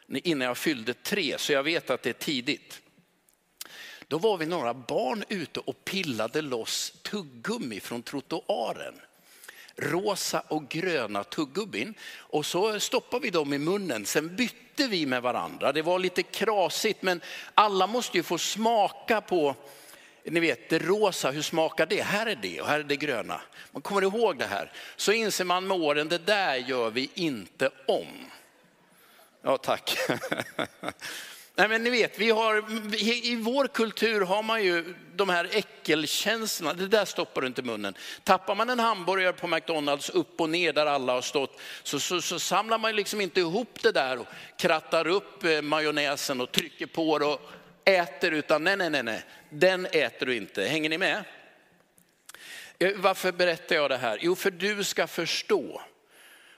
innan 0.09 0.49
jag 0.49 0.59
fyllde 0.59 0.95
tre, 0.95 1.39
så 1.39 1.53
jag 1.53 1.63
vet 1.63 1.91
att 1.91 2.03
det 2.03 2.11
är 2.11 2.25
tidigt. 2.25 2.81
Då 4.09 4.19
var 4.19 4.37
vi 4.37 4.47
några 4.47 4.75
barn 4.75 5.25
ute 5.29 5.61
och 5.61 5.85
pillade 5.85 6.43
loss 6.43 6.93
tuggummi 7.03 7.81
från 7.81 8.03
trottoaren. 8.03 8.95
Rosa 9.77 10.43
och 10.49 10.69
gröna 10.69 11.25
tuggubbin. 11.25 11.95
Och 12.17 12.47
så 12.47 12.81
stoppade 12.81 13.23
vi 13.23 13.31
dem 13.31 13.53
i 13.53 13.59
munnen. 13.59 14.07
Sen 14.07 14.37
bytte 14.37 14.87
vi 14.87 15.07
med 15.07 15.23
varandra. 15.23 15.73
Det 15.73 15.83
var 15.83 15.99
lite 15.99 16.23
krasigt 16.23 17.03
men 17.03 17.21
alla 17.55 17.87
måste 17.87 18.17
ju 18.17 18.23
få 18.23 18.39
smaka 18.39 19.21
på 19.21 19.57
ni 20.25 20.41
vet 20.41 20.69
det 20.69 20.79
rosa, 20.79 21.31
hur 21.31 21.43
smakar 21.43 21.87
det? 21.87 22.03
Här 22.03 22.27
är 22.27 22.37
det 22.37 22.61
och 22.61 22.67
här 22.67 22.81
är 22.81 22.85
det 22.85 22.97
gröna. 22.97 23.41
Man 23.73 23.83
kommer 23.83 24.03
ihåg 24.03 24.39
det 24.39 24.47
här. 24.47 24.73
Så 24.97 25.13
inser 25.13 25.45
man 25.45 25.67
med 25.67 25.77
åren, 25.77 26.09
det 26.09 26.19
där 26.19 26.57
gör 26.57 26.91
vi 26.91 27.11
inte 27.15 27.71
om. 27.87 28.27
Ja, 29.43 29.57
tack. 29.57 29.97
Nej, 31.55 31.69
men 31.69 31.85
ni 31.85 31.91
vet, 31.91 32.19
vi 32.19 32.31
har, 32.31 32.65
i 33.05 33.37
vår 33.37 33.67
kultur 33.67 34.21
har 34.21 34.43
man 34.43 34.65
ju 34.65 34.95
de 35.15 35.29
här 35.29 35.49
äckelkänslorna, 35.53 36.75
det 36.75 36.89
där 36.89 37.05
stoppar 37.05 37.41
du 37.41 37.47
inte 37.47 37.61
i 37.61 37.65
munnen. 37.65 37.95
Tappar 38.25 38.55
man 38.55 38.71
en 38.71 38.79
hamburgare 38.79 39.33
på 39.33 39.47
McDonalds 39.47 40.11
upp 40.11 40.41
och 40.41 40.51
ner 40.51 40.73
där 40.73 40.87
alla 40.87 41.13
har 41.13 41.21
stått, 41.21 41.61
så, 41.83 42.01
så, 42.01 42.23
så 42.23 42.39
samlar 42.39 42.79
man 42.79 42.97
liksom 42.97 43.21
inte 43.21 43.41
ihop 43.41 43.83
det 43.83 43.93
där 43.93 44.19
och 44.19 44.27
krattar 44.59 45.07
upp 45.07 45.45
eh, 45.45 45.63
majonnäsen 45.63 46.41
och 46.41 46.53
trycker 46.53 46.87
på 46.87 47.19
det 47.19 47.27
och 47.27 47.41
äter, 47.85 48.31
utan 48.31 48.65
nej, 48.65 48.77
nej, 48.77 48.91
nej, 48.91 49.03
nej, 49.03 49.23
den 49.51 49.87
äter 49.87 50.27
du 50.27 50.37
inte. 50.37 50.65
Hänger 50.65 50.91
ni 50.91 50.99
med? 50.99 51.25
Eh, 52.79 52.93
varför 52.97 53.33
berättar 53.33 53.77
jag 53.77 53.91
det 53.91 53.97
här? 53.97 54.19
Jo, 54.21 54.35
för 54.35 54.51
du 54.51 54.85
ska 54.85 55.07
förstå 55.07 55.83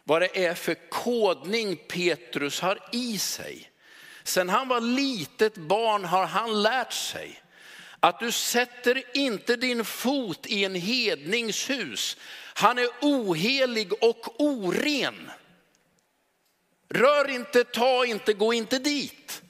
vad 0.05 0.23
det 0.23 0.45
är 0.45 0.55
för 0.55 0.75
kodning 0.91 1.77
Petrus 1.77 2.61
har 2.61 2.79
i 2.93 3.19
sig. 3.19 3.71
Sen 4.25 4.49
han 4.49 4.69
var 4.69 4.81
litet 4.81 5.55
barn 5.55 6.05
har 6.05 6.27
han 6.27 6.63
lärt 6.63 6.93
sig 6.93 7.43
att 8.01 8.21
du 8.21 8.33
sätter 8.33 9.17
inte 9.17 9.57
din 9.57 9.85
fot 9.85 10.47
i 10.47 10.65
en 10.65 10.75
hedningshus. 10.75 12.17
Han 12.55 12.79
är 12.79 12.89
ohelig 13.01 13.93
och 13.93 14.41
oren. 14.41 15.31
Rör 16.89 17.31
inte, 17.31 17.65
ta 17.65 18.05
inte, 18.05 18.33
gå 18.33 18.55
inte 18.55 18.79
dit. 18.79 19.43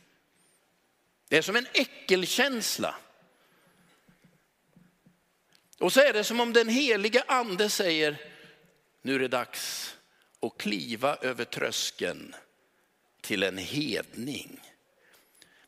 Det 1.28 1.38
är 1.38 1.42
som 1.42 1.56
en 1.56 1.66
äckelkänsla. 1.72 2.94
Och 5.78 5.92
så 5.92 6.00
är 6.00 6.12
det 6.12 6.24
som 6.24 6.40
om 6.40 6.52
den 6.52 6.68
heliga 6.68 7.24
ande 7.26 7.70
säger, 7.70 8.16
nu 9.02 9.14
är 9.14 9.18
det 9.18 9.28
dags 9.28 9.94
att 10.40 10.58
kliva 10.58 11.16
över 11.16 11.44
tröskeln 11.44 12.34
till 13.20 13.42
en 13.42 13.58
hedning. 13.58 14.60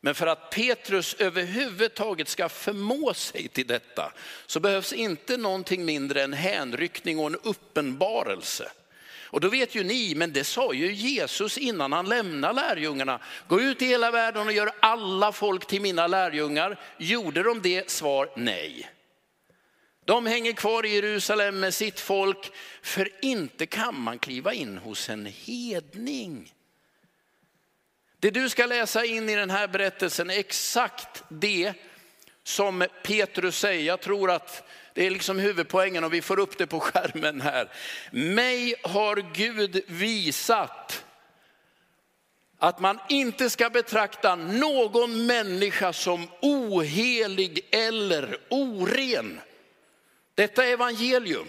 Men 0.07 0.15
för 0.15 0.27
att 0.27 0.51
Petrus 0.51 1.15
överhuvudtaget 1.15 2.29
ska 2.29 2.49
förmå 2.49 3.15
sig 3.15 3.49
till 3.49 3.67
detta 3.67 4.13
så 4.47 4.61
behövs 4.61 4.93
inte 4.93 5.37
någonting 5.37 5.85
mindre 5.85 6.23
än 6.23 6.33
hänryckning 6.33 7.19
och 7.19 7.27
en 7.27 7.37
uppenbarelse. 7.43 8.71
Och 9.25 9.41
då 9.41 9.49
vet 9.49 9.75
ju 9.75 9.85
ni, 9.85 10.15
men 10.15 10.33
det 10.33 10.45
sa 10.45 10.73
ju 10.73 10.93
Jesus 10.93 11.59
innan 11.59 11.93
han 11.93 12.09
lämnade 12.09 12.55
lärjungarna. 12.55 13.21
Gå 13.49 13.61
ut 13.61 13.83
i 13.83 13.87
hela 13.87 14.11
världen 14.11 14.47
och 14.47 14.53
gör 14.53 14.71
alla 14.81 15.33
folk 15.33 15.67
till 15.67 15.83
mina 15.83 16.07
lärjungar. 16.07 16.81
Gjorde 16.99 17.43
de 17.43 17.63
det? 17.63 17.91
Svar 17.91 18.31
nej. 18.37 18.91
De 20.05 20.27
hänger 20.27 20.53
kvar 20.53 20.87
i 20.87 20.95
Jerusalem 20.95 21.61
med 21.61 21.75
sitt 21.75 22.01
folk, 22.01 22.53
för 22.83 23.09
inte 23.23 23.67
kan 23.67 24.01
man 24.01 24.19
kliva 24.19 24.53
in 24.53 24.79
hos 24.79 25.09
en 25.09 25.27
hedning. 25.27 26.53
Det 28.21 28.31
du 28.31 28.49
ska 28.49 28.67
läsa 28.67 29.05
in 29.05 29.29
i 29.29 29.37
den 29.37 29.51
här 29.51 29.69
berättelsen 29.69 30.31
är 30.31 30.39
exakt 30.39 31.25
det 31.29 31.73
som 32.45 32.87
Petrus 33.03 33.59
säger. 33.59 33.85
Jag 33.85 34.01
tror 34.01 34.31
att 34.31 34.69
det 34.95 35.07
är 35.07 35.11
liksom 35.11 35.39
huvudpoängen 35.39 36.05
och 36.05 36.15
vi 36.15 36.23
får 36.23 36.39
upp 36.39 36.59
det 36.59 36.67
på 36.67 36.81
skärmen 36.81 37.41
här. 37.41 37.71
Mig 38.11 38.75
har 38.83 39.35
Gud 39.35 39.83
visat 39.87 41.05
att 42.59 42.81
man 42.81 42.99
inte 43.09 43.51
ska 43.51 43.71
betrakta 43.71 44.37
någon 44.37 45.27
människa 45.27 45.93
som 45.93 46.29
ohelig 46.43 47.69
eller 47.71 48.39
oren. 48.51 49.41
Detta 50.35 50.65
är 50.67 50.73
evangelium. 50.73 51.49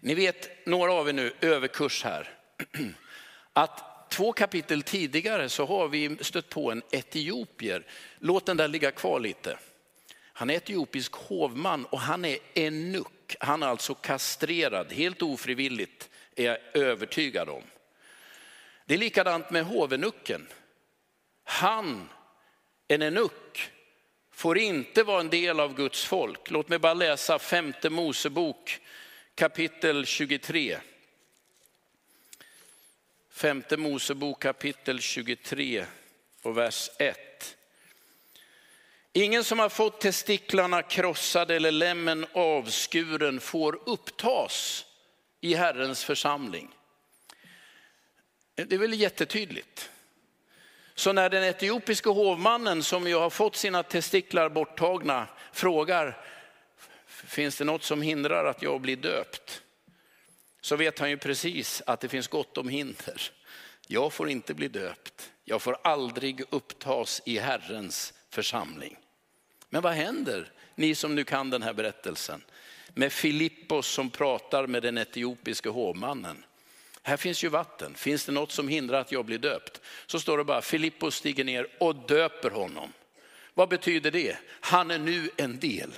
Ni 0.00 0.14
vet, 0.14 0.66
några 0.66 0.92
av 0.92 1.08
er 1.08 1.12
nu, 1.12 1.32
överkurs 1.40 2.04
här, 2.04 2.28
att 3.52 4.10
två 4.10 4.32
kapitel 4.32 4.82
tidigare 4.82 5.48
så 5.48 5.66
har 5.66 5.88
vi 5.88 6.16
stött 6.20 6.48
på 6.48 6.72
en 6.72 6.82
etiopier. 6.90 7.86
Låt 8.18 8.46
den 8.46 8.56
där 8.56 8.68
ligga 8.68 8.90
kvar 8.90 9.20
lite. 9.20 9.58
Han 10.12 10.50
är 10.50 10.54
etiopisk 10.54 11.12
hovman 11.12 11.84
och 11.84 12.00
han 12.00 12.24
är 12.24 12.38
enuk. 12.54 13.36
Han 13.40 13.62
är 13.62 13.66
alltså 13.66 13.94
kastrerad, 13.94 14.92
helt 14.92 15.22
ofrivilligt 15.22 16.10
är 16.36 16.44
jag 16.44 16.58
övertygad 16.74 17.48
om. 17.48 17.62
Det 18.86 18.94
är 18.94 18.98
likadant 18.98 19.50
med 19.50 19.64
hovenucken. 19.64 20.48
Han, 21.44 22.08
en 22.88 23.02
enuk, 23.02 23.70
får 24.32 24.58
inte 24.58 25.02
vara 25.02 25.20
en 25.20 25.30
del 25.30 25.60
av 25.60 25.74
Guds 25.74 26.04
folk. 26.04 26.50
Låt 26.50 26.68
mig 26.68 26.78
bara 26.78 26.94
läsa 26.94 27.38
femte 27.38 27.90
Mosebok 27.90 28.80
kapitel 29.40 30.06
23. 30.06 30.78
Femte 33.30 33.76
Mosebok 33.76 34.42
kapitel 34.42 35.00
23 35.00 35.84
och 36.42 36.58
vers 36.58 36.90
1. 36.98 37.56
Ingen 39.12 39.44
som 39.44 39.58
har 39.58 39.68
fått 39.68 40.00
testiklarna 40.00 40.82
krossade 40.82 41.56
eller 41.56 41.70
lämmen 41.70 42.26
avskuren 42.32 43.40
får 43.40 43.80
upptas 43.86 44.86
i 45.40 45.54
Herrens 45.54 46.04
församling. 46.04 46.70
Det 48.54 48.72
är 48.72 48.78
väl 48.78 49.00
jättetydligt. 49.00 49.90
Så 50.94 51.12
när 51.12 51.30
den 51.30 51.44
etiopiske 51.44 52.08
hovmannen 52.08 52.82
som 52.82 53.08
ju 53.08 53.16
har 53.16 53.30
fått 53.30 53.56
sina 53.56 53.82
testiklar 53.82 54.48
borttagna 54.48 55.26
frågar, 55.52 56.24
finns 57.30 57.56
det 57.56 57.64
något 57.64 57.84
som 57.84 58.02
hindrar 58.02 58.44
att 58.44 58.62
jag 58.62 58.80
blir 58.80 58.96
döpt? 58.96 59.62
Så 60.60 60.76
vet 60.76 60.98
han 60.98 61.10
ju 61.10 61.16
precis 61.16 61.82
att 61.86 62.00
det 62.00 62.08
finns 62.08 62.28
gott 62.28 62.58
om 62.58 62.68
hinder. 62.68 63.30
Jag 63.86 64.12
får 64.12 64.28
inte 64.28 64.54
bli 64.54 64.68
döpt. 64.68 65.30
jag 65.44 65.62
får 65.62 65.76
aldrig 65.82 66.42
upptas 66.50 67.22
i 67.24 67.38
Herrens 67.38 68.14
församling. 68.30 68.96
Men 69.68 69.82
vad 69.82 69.92
händer, 69.92 70.52
ni 70.74 70.94
som 70.94 71.14
nu 71.14 71.24
kan 71.24 71.50
den 71.50 71.62
här 71.62 71.72
berättelsen, 71.72 72.42
med 72.88 73.12
Filippos 73.12 73.86
som 73.86 74.10
pratar 74.10 74.66
med 74.66 74.82
den 74.82 74.98
etiopiske 74.98 75.68
hovmannen? 75.68 76.44
Här 77.02 77.16
finns 77.16 77.44
ju 77.44 77.48
vatten, 77.48 77.94
finns 77.94 78.24
det 78.24 78.32
något 78.32 78.52
som 78.52 78.68
hindrar 78.68 79.00
att 79.00 79.12
jag 79.12 79.24
blir 79.24 79.38
döpt? 79.38 79.80
Så 80.06 80.20
står 80.20 80.38
det 80.38 80.44
bara, 80.44 80.62
Filippos 80.62 81.14
stiger 81.14 81.44
ner 81.44 81.66
och 81.80 81.96
döper 81.96 82.50
honom. 82.50 82.92
Vad 83.54 83.68
betyder 83.68 84.10
det? 84.10 84.36
Han 84.60 84.90
är 84.90 84.98
nu 84.98 85.30
en 85.36 85.58
del 85.58 85.90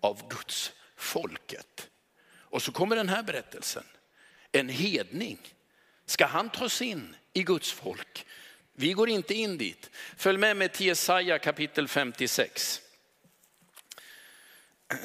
av 0.00 0.28
Guds 0.28 0.72
folket. 0.96 1.90
Och 2.32 2.62
så 2.62 2.72
kommer 2.72 2.96
den 2.96 3.08
här 3.08 3.22
berättelsen. 3.22 3.84
En 4.52 4.68
hedning, 4.68 5.38
ska 6.06 6.26
han 6.26 6.50
tas 6.50 6.82
in 6.82 7.16
i 7.32 7.42
Guds 7.42 7.72
folk? 7.72 8.26
Vi 8.72 8.92
går 8.92 9.08
inte 9.08 9.34
in 9.34 9.58
dit. 9.58 9.90
Följ 10.16 10.38
med 10.38 10.56
mig 10.56 10.68
till 10.68 10.86
Jesaja 10.86 11.38
kapitel 11.38 11.88
56. 11.88 12.82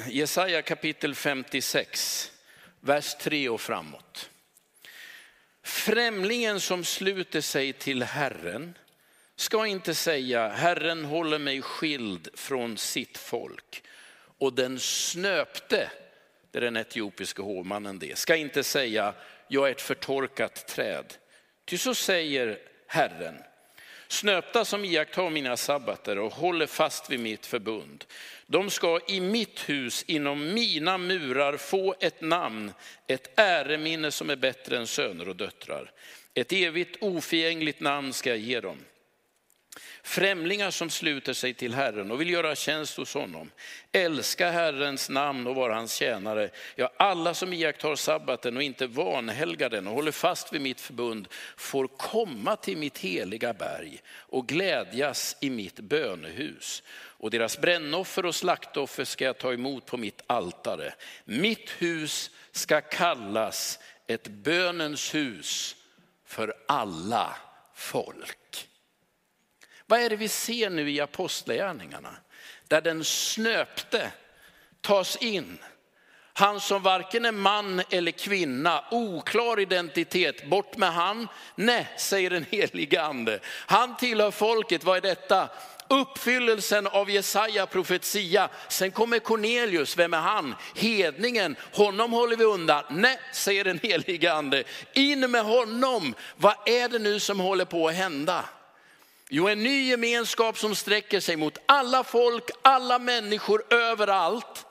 Jesaja 0.08 0.62
kapitel 0.62 1.14
56, 1.14 2.32
vers 2.80 3.14
3 3.14 3.48
och 3.48 3.60
framåt. 3.60 4.30
Främlingen 5.62 6.60
som 6.60 6.84
sluter 6.84 7.40
sig 7.40 7.72
till 7.72 8.02
Herren 8.02 8.78
ska 9.36 9.66
inte 9.66 9.94
säga, 9.94 10.48
Herren 10.48 11.04
håller 11.04 11.38
mig 11.38 11.62
skild 11.62 12.28
från 12.34 12.78
sitt 12.78 13.18
folk. 13.18 13.82
Och 14.38 14.52
den 14.52 14.78
snöpte, 14.80 15.90
det 16.50 16.58
är 16.58 16.62
den 16.62 16.76
etiopiska 16.76 17.42
hovmannen 17.42 17.98
det, 17.98 18.18
ska 18.18 18.36
inte 18.36 18.62
säga, 18.62 19.14
jag 19.48 19.68
är 19.68 19.72
ett 19.72 19.80
förtorkat 19.80 20.66
träd. 20.66 21.14
Ty 21.64 21.78
så 21.78 21.94
säger 21.94 22.58
Herren, 22.86 23.34
snöpta 24.08 24.64
som 24.64 24.84
iakttar 24.84 25.30
mina 25.30 25.56
sabbater 25.56 26.18
och 26.18 26.32
håller 26.32 26.66
fast 26.66 27.10
vid 27.10 27.20
mitt 27.20 27.46
förbund. 27.46 28.04
De 28.46 28.70
ska 28.70 29.00
i 29.08 29.20
mitt 29.20 29.68
hus, 29.68 30.04
inom 30.06 30.54
mina 30.54 30.98
murar, 30.98 31.56
få 31.56 31.94
ett 32.00 32.20
namn, 32.20 32.72
ett 33.06 33.30
äreminne 33.36 34.10
som 34.10 34.30
är 34.30 34.36
bättre 34.36 34.76
än 34.76 34.86
söner 34.86 35.28
och 35.28 35.36
döttrar. 35.36 35.92
Ett 36.34 36.52
evigt 36.52 36.96
oförgängligt 37.00 37.80
namn 37.80 38.12
ska 38.12 38.30
jag 38.30 38.38
ge 38.38 38.60
dem. 38.60 38.78
Främlingar 40.06 40.70
som 40.70 40.90
sluter 40.90 41.32
sig 41.32 41.54
till 41.54 41.74
Herren 41.74 42.10
och 42.10 42.20
vill 42.20 42.30
göra 42.30 42.54
tjänst 42.54 42.96
hos 42.96 43.14
honom. 43.14 43.50
Älska 43.92 44.50
Herrens 44.50 45.08
namn 45.08 45.46
och 45.46 45.54
vara 45.54 45.74
hans 45.74 45.94
tjänare. 45.94 46.50
Ja, 46.76 46.92
alla 46.96 47.34
som 47.34 47.52
iakttar 47.52 47.94
sabbaten 47.94 48.56
och 48.56 48.62
inte 48.62 48.86
vanhelgar 48.86 49.70
den 49.70 49.86
och 49.86 49.94
håller 49.94 50.12
fast 50.12 50.52
vid 50.52 50.60
mitt 50.60 50.80
förbund 50.80 51.28
får 51.56 51.86
komma 51.86 52.56
till 52.56 52.76
mitt 52.76 52.98
heliga 52.98 53.52
berg 53.52 54.00
och 54.08 54.46
glädjas 54.46 55.36
i 55.40 55.50
mitt 55.50 55.80
bönehus. 55.80 56.82
Och 56.96 57.30
deras 57.30 57.58
brännoffer 57.58 58.26
och 58.26 58.34
slaktoffer 58.34 59.04
ska 59.04 59.24
jag 59.24 59.38
ta 59.38 59.52
emot 59.52 59.86
på 59.86 59.96
mitt 59.96 60.22
altare. 60.26 60.94
Mitt 61.24 61.70
hus 61.70 62.30
ska 62.52 62.80
kallas 62.80 63.78
ett 64.06 64.28
bönens 64.28 65.14
hus 65.14 65.76
för 66.26 66.54
alla 66.66 67.36
folk. 67.74 68.68
Vad 69.86 70.00
är 70.00 70.10
det 70.10 70.16
vi 70.16 70.28
ser 70.28 70.70
nu 70.70 70.90
i 70.90 71.00
apostlagärningarna? 71.00 72.16
Där 72.68 72.80
den 72.80 73.04
snöpte 73.04 74.10
tas 74.80 75.16
in. 75.16 75.58
Han 76.32 76.60
som 76.60 76.82
varken 76.82 77.24
är 77.24 77.32
man 77.32 77.82
eller 77.90 78.12
kvinna, 78.12 78.84
oklar 78.90 79.60
identitet, 79.60 80.46
bort 80.46 80.76
med 80.76 80.92
han. 80.92 81.28
Nej, 81.54 81.88
säger 81.98 82.30
den 82.30 82.46
helige 82.50 83.02
ande. 83.02 83.38
Han 83.66 83.96
tillhör 83.96 84.30
folket, 84.30 84.84
vad 84.84 84.96
är 84.96 85.00
detta? 85.00 85.48
Uppfyllelsen 85.88 86.86
av 86.86 87.10
Jesaja 87.10 87.66
profetia. 87.66 88.48
Sen 88.68 88.90
kommer 88.90 89.18
Cornelius, 89.18 89.96
vem 89.96 90.14
är 90.14 90.18
han? 90.18 90.54
Hedningen, 90.74 91.56
honom 91.72 92.12
håller 92.12 92.36
vi 92.36 92.44
undan. 92.44 92.84
Nej, 92.90 93.18
säger 93.32 93.64
den 93.64 93.80
helige 93.82 94.32
ande. 94.32 94.64
In 94.92 95.30
med 95.30 95.44
honom. 95.44 96.14
Vad 96.36 96.54
är 96.66 96.88
det 96.88 96.98
nu 96.98 97.20
som 97.20 97.40
håller 97.40 97.64
på 97.64 97.88
att 97.88 97.94
hända? 97.94 98.44
Jo, 99.28 99.48
en 99.48 99.62
ny 99.62 99.88
gemenskap 99.88 100.58
som 100.58 100.74
sträcker 100.74 101.20
sig 101.20 101.36
mot 101.36 101.58
alla 101.66 102.04
folk, 102.04 102.50
alla 102.62 102.98
människor 102.98 103.74
överallt 103.74 104.66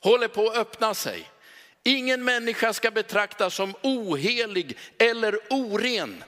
håller 0.00 0.28
på 0.28 0.48
att 0.48 0.56
öppna 0.56 0.94
sig. 0.94 1.30
Ingen 1.82 2.24
människa 2.24 2.72
ska 2.72 2.90
betraktas 2.90 3.54
som 3.54 3.74
ohelig 3.82 4.78
eller 4.98 5.38
oren. 5.50 6.24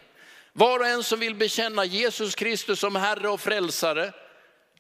Var 0.53 0.79
och 0.79 0.87
en 0.87 1.03
som 1.03 1.21
vill 1.21 1.35
bekänna 1.35 1.85
Jesus 1.85 2.35
Kristus 2.35 2.81
som 2.81 2.97
Herre 2.97 3.29
och 3.29 3.41
Frälsare 3.41 4.13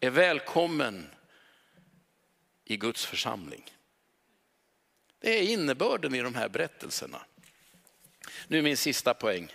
är 0.00 0.10
välkommen 0.10 1.10
i 2.64 2.76
Guds 2.76 3.06
församling. 3.06 3.64
Det 5.20 5.38
är 5.38 5.42
innebörden 5.42 6.14
i 6.14 6.22
de 6.22 6.34
här 6.34 6.48
berättelserna. 6.48 7.20
Nu 8.48 8.62
min 8.62 8.76
sista 8.76 9.14
poäng. 9.14 9.52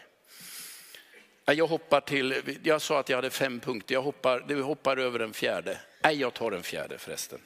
Jag 1.46 1.68
hoppar 1.68 2.02
till, 2.02 2.58
jag 2.64 2.82
sa 2.82 3.00
att 3.00 3.10
jag 3.10 3.18
hade 3.18 3.30
fem 3.30 3.60
punkter, 3.60 3.96
jag 3.96 4.02
hoppar, 4.02 4.40
du 4.48 4.62
hoppar 4.62 4.98
över 4.98 5.20
den 5.20 5.34
fjärde. 5.34 5.80
Nej, 6.04 6.20
jag 6.20 6.34
tar 6.34 6.52
den 6.52 6.64
fjärde 6.64 6.98
förresten. 6.98 7.40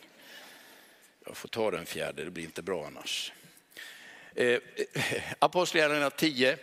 Jag 1.25 1.37
får 1.37 1.49
ta 1.49 1.71
den 1.71 1.85
fjärde, 1.85 2.23
det 2.23 2.31
blir 2.31 2.43
inte 2.43 2.61
bra 2.61 2.85
annars. 2.85 3.33
Eh, 4.35 4.59
Apostlagärningarna 5.39 6.09
10, 6.09 6.57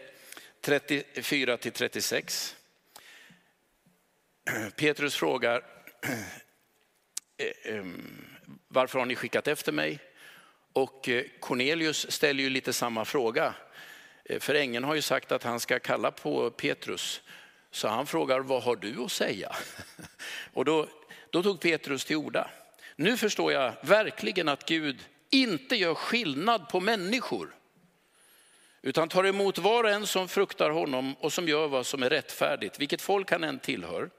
34 0.60 1.56
till 1.56 1.72
36. 1.72 2.56
Petrus 4.76 5.14
frågar, 5.14 5.64
eh, 7.36 7.74
ehm, 7.74 8.24
varför 8.68 8.98
har 8.98 9.06
ni 9.06 9.16
skickat 9.16 9.48
efter 9.48 9.72
mig? 9.72 9.98
Och 10.72 11.08
eh, 11.08 11.24
Cornelius 11.40 12.10
ställer 12.10 12.42
ju 12.42 12.50
lite 12.50 12.72
samma 12.72 13.04
fråga. 13.04 13.54
Eh, 14.24 14.40
för 14.40 14.54
ängeln 14.54 14.84
har 14.84 14.94
ju 14.94 15.02
sagt 15.02 15.32
att 15.32 15.42
han 15.42 15.60
ska 15.60 15.78
kalla 15.78 16.10
på 16.10 16.50
Petrus. 16.50 17.22
Så 17.70 17.88
han 17.88 18.06
frågar, 18.06 18.40
vad 18.40 18.62
har 18.62 18.76
du 18.76 19.02
att 19.04 19.12
säga? 19.12 19.56
Och 20.52 20.64
då, 20.64 20.88
då 21.30 21.42
tog 21.42 21.60
Petrus 21.60 22.04
till 22.04 22.16
orda. 22.16 22.50
Nu 22.96 23.16
förstår 23.16 23.52
jag 23.52 23.72
verkligen 23.82 24.48
att 24.48 24.68
Gud 24.68 25.04
inte 25.30 25.76
gör 25.76 25.94
skillnad 25.94 26.68
på 26.68 26.80
människor. 26.80 27.54
Utan 28.82 29.08
tar 29.08 29.24
emot 29.24 29.58
var 29.58 29.84
och 29.84 29.90
en 29.90 30.06
som 30.06 30.28
fruktar 30.28 30.70
honom 30.70 31.14
och 31.14 31.32
som 31.32 31.48
gör 31.48 31.68
vad 31.68 31.86
som 31.86 32.02
är 32.02 32.10
rättfärdigt, 32.10 32.80
vilket 32.80 33.02
folk 33.02 33.30
han 33.30 33.44
än 33.44 33.58
tillhör. 33.58 34.10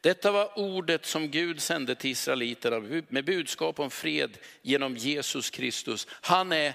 Detta 0.00 0.32
var 0.32 0.58
ordet 0.58 1.06
som 1.06 1.30
Gud 1.30 1.62
sände 1.62 1.94
till 1.94 2.10
israeliterna 2.10 3.02
med 3.08 3.24
budskap 3.24 3.80
om 3.80 3.90
fred 3.90 4.38
genom 4.62 4.96
Jesus 4.96 5.50
Kristus. 5.50 6.06
Han 6.10 6.52
är 6.52 6.74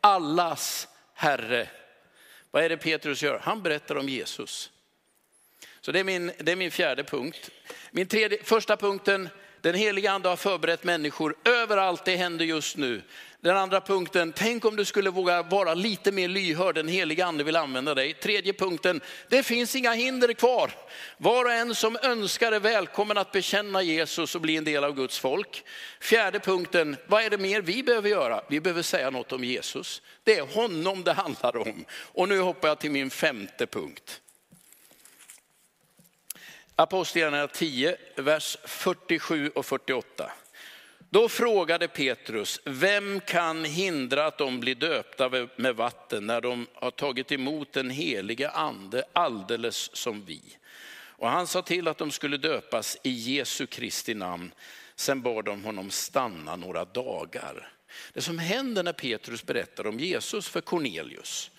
allas 0.00 0.88
Herre. 1.14 1.68
Vad 2.50 2.64
är 2.64 2.68
det 2.68 2.76
Petrus 2.76 3.22
gör? 3.22 3.38
Han 3.38 3.62
berättar 3.62 3.96
om 3.96 4.08
Jesus. 4.08 4.70
Så 5.80 5.92
det 5.92 6.00
är 6.00 6.04
min, 6.04 6.32
det 6.38 6.52
är 6.52 6.56
min 6.56 6.70
fjärde 6.70 7.04
punkt. 7.04 7.50
Min 7.90 8.06
tredje, 8.06 8.44
första 8.44 8.76
punkten, 8.76 9.28
den 9.60 9.74
heliga 9.74 10.12
ande 10.12 10.28
har 10.28 10.36
förberett 10.36 10.84
människor 10.84 11.36
överallt, 11.44 12.04
det 12.04 12.16
händer 12.16 12.44
just 12.44 12.76
nu. 12.76 13.02
Den 13.44 13.56
andra 13.56 13.80
punkten, 13.80 14.32
tänk 14.32 14.64
om 14.64 14.76
du 14.76 14.84
skulle 14.84 15.10
våga 15.10 15.42
vara 15.42 15.74
lite 15.74 16.12
mer 16.12 16.28
lyhörd, 16.28 16.74
den 16.74 16.88
heliga 16.88 17.26
ande 17.26 17.44
vill 17.44 17.56
använda 17.56 17.94
dig. 17.94 18.14
Tredje 18.14 18.52
punkten, 18.52 19.00
det 19.28 19.42
finns 19.42 19.76
inga 19.76 19.92
hinder 19.92 20.32
kvar. 20.32 20.70
Var 21.16 21.44
och 21.44 21.52
en 21.52 21.74
som 21.74 21.98
önskar 22.02 22.52
är 22.52 22.60
välkommen 22.60 23.18
att 23.18 23.32
bekänna 23.32 23.82
Jesus 23.82 24.34
och 24.34 24.40
bli 24.40 24.56
en 24.56 24.64
del 24.64 24.84
av 24.84 24.94
Guds 24.94 25.18
folk. 25.18 25.64
Fjärde 26.00 26.40
punkten, 26.40 26.96
vad 27.06 27.22
är 27.22 27.30
det 27.30 27.38
mer 27.38 27.60
vi 27.60 27.82
behöver 27.82 28.08
göra? 28.08 28.42
Vi 28.48 28.60
behöver 28.60 28.82
säga 28.82 29.10
något 29.10 29.32
om 29.32 29.44
Jesus. 29.44 30.02
Det 30.22 30.38
är 30.38 30.46
honom 30.54 31.02
det 31.02 31.12
handlar 31.12 31.56
om. 31.56 31.84
Och 31.90 32.28
nu 32.28 32.40
hoppar 32.40 32.68
jag 32.68 32.78
till 32.78 32.90
min 32.90 33.10
femte 33.10 33.66
punkt. 33.66 34.20
Apostlagärningarna 36.76 37.48
10, 37.48 37.96
vers 38.16 38.56
47 38.64 39.50
och 39.54 39.66
48. 39.66 40.30
Då 41.14 41.28
frågade 41.28 41.88
Petrus, 41.88 42.60
vem 42.64 43.20
kan 43.20 43.64
hindra 43.64 44.26
att 44.26 44.38
de 44.38 44.60
blir 44.60 44.74
döpta 44.74 45.30
med 45.56 45.76
vatten 45.76 46.26
när 46.26 46.40
de 46.40 46.66
har 46.74 46.90
tagit 46.90 47.32
emot 47.32 47.72
den 47.72 47.90
helige 47.90 48.50
ande 48.50 49.04
alldeles 49.12 49.96
som 49.96 50.24
vi? 50.24 50.40
Och 50.94 51.28
han 51.28 51.46
sa 51.46 51.62
till 51.62 51.88
att 51.88 51.98
de 51.98 52.10
skulle 52.10 52.36
döpas 52.36 52.96
i 53.02 53.10
Jesu 53.10 53.66
Kristi 53.66 54.14
namn. 54.14 54.52
Sen 54.96 55.22
bad 55.22 55.44
de 55.44 55.64
honom 55.64 55.90
stanna 55.90 56.56
några 56.56 56.84
dagar. 56.84 57.72
Det 58.12 58.20
som 58.20 58.38
händer 58.38 58.82
när 58.82 58.92
Petrus 58.92 59.46
berättar 59.46 59.86
om 59.86 59.98
Jesus 59.98 60.48
för 60.48 60.60
Cornelius 60.60 61.50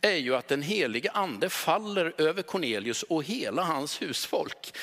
är 0.00 0.16
ju 0.16 0.34
att 0.34 0.48
den 0.48 0.62
helige 0.62 1.10
ande 1.10 1.50
faller 1.50 2.14
över 2.18 2.42
Cornelius 2.42 3.02
och 3.02 3.24
hela 3.24 3.62
hans 3.62 4.02
husfolk. 4.02 4.76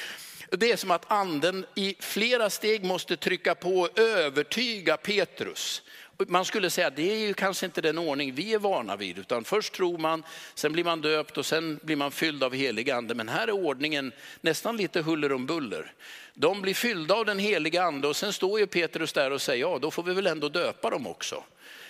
Det 0.51 0.71
är 0.71 0.77
som 0.77 0.91
att 0.91 1.11
anden 1.11 1.65
i 1.75 1.95
flera 1.99 2.49
steg 2.49 2.83
måste 2.83 3.17
trycka 3.17 3.55
på 3.55 3.79
och 3.79 3.99
övertyga 3.99 4.97
Petrus 4.97 5.81
Man 6.27 6.45
skulle 6.45 6.69
säga 6.69 6.87
att 6.87 6.95
det 6.95 7.11
är 7.11 7.17
ju 7.17 7.33
kanske 7.33 7.65
inte 7.65 7.81
den 7.81 7.97
ordning 7.97 8.33
vi 8.33 8.53
är 8.53 8.59
vana 8.59 8.95
vid, 8.95 9.17
utan 9.17 9.43
först 9.43 9.73
tror 9.73 9.97
man, 9.97 10.23
sen 10.55 10.71
blir 10.71 10.83
man 10.83 11.01
döpt 11.01 11.37
och 11.37 11.45
sen 11.45 11.79
blir 11.83 11.95
man 11.95 12.11
fylld 12.11 12.43
av 12.43 12.53
helig 12.53 12.91
ande. 12.91 13.15
Men 13.15 13.29
här 13.29 13.47
är 13.47 13.51
ordningen 13.51 14.11
nästan 14.41 14.77
lite 14.77 15.01
huller 15.01 15.31
om 15.31 15.45
buller. 15.45 15.93
De 16.33 16.61
blir 16.61 16.73
fyllda 16.73 17.15
av 17.15 17.25
den 17.25 17.39
heliga 17.39 17.83
ande 17.83 18.07
och 18.07 18.15
sen 18.15 18.33
står 18.33 18.59
ju 18.59 18.67
Petrus 18.67 19.13
där 19.13 19.31
och 19.31 19.41
säger, 19.41 19.61
ja 19.61 19.79
då 19.79 19.91
får 19.91 20.03
vi 20.03 20.13
väl 20.13 20.27
ändå 20.27 20.49
döpa 20.49 20.89
dem 20.89 21.07
också. 21.07 21.43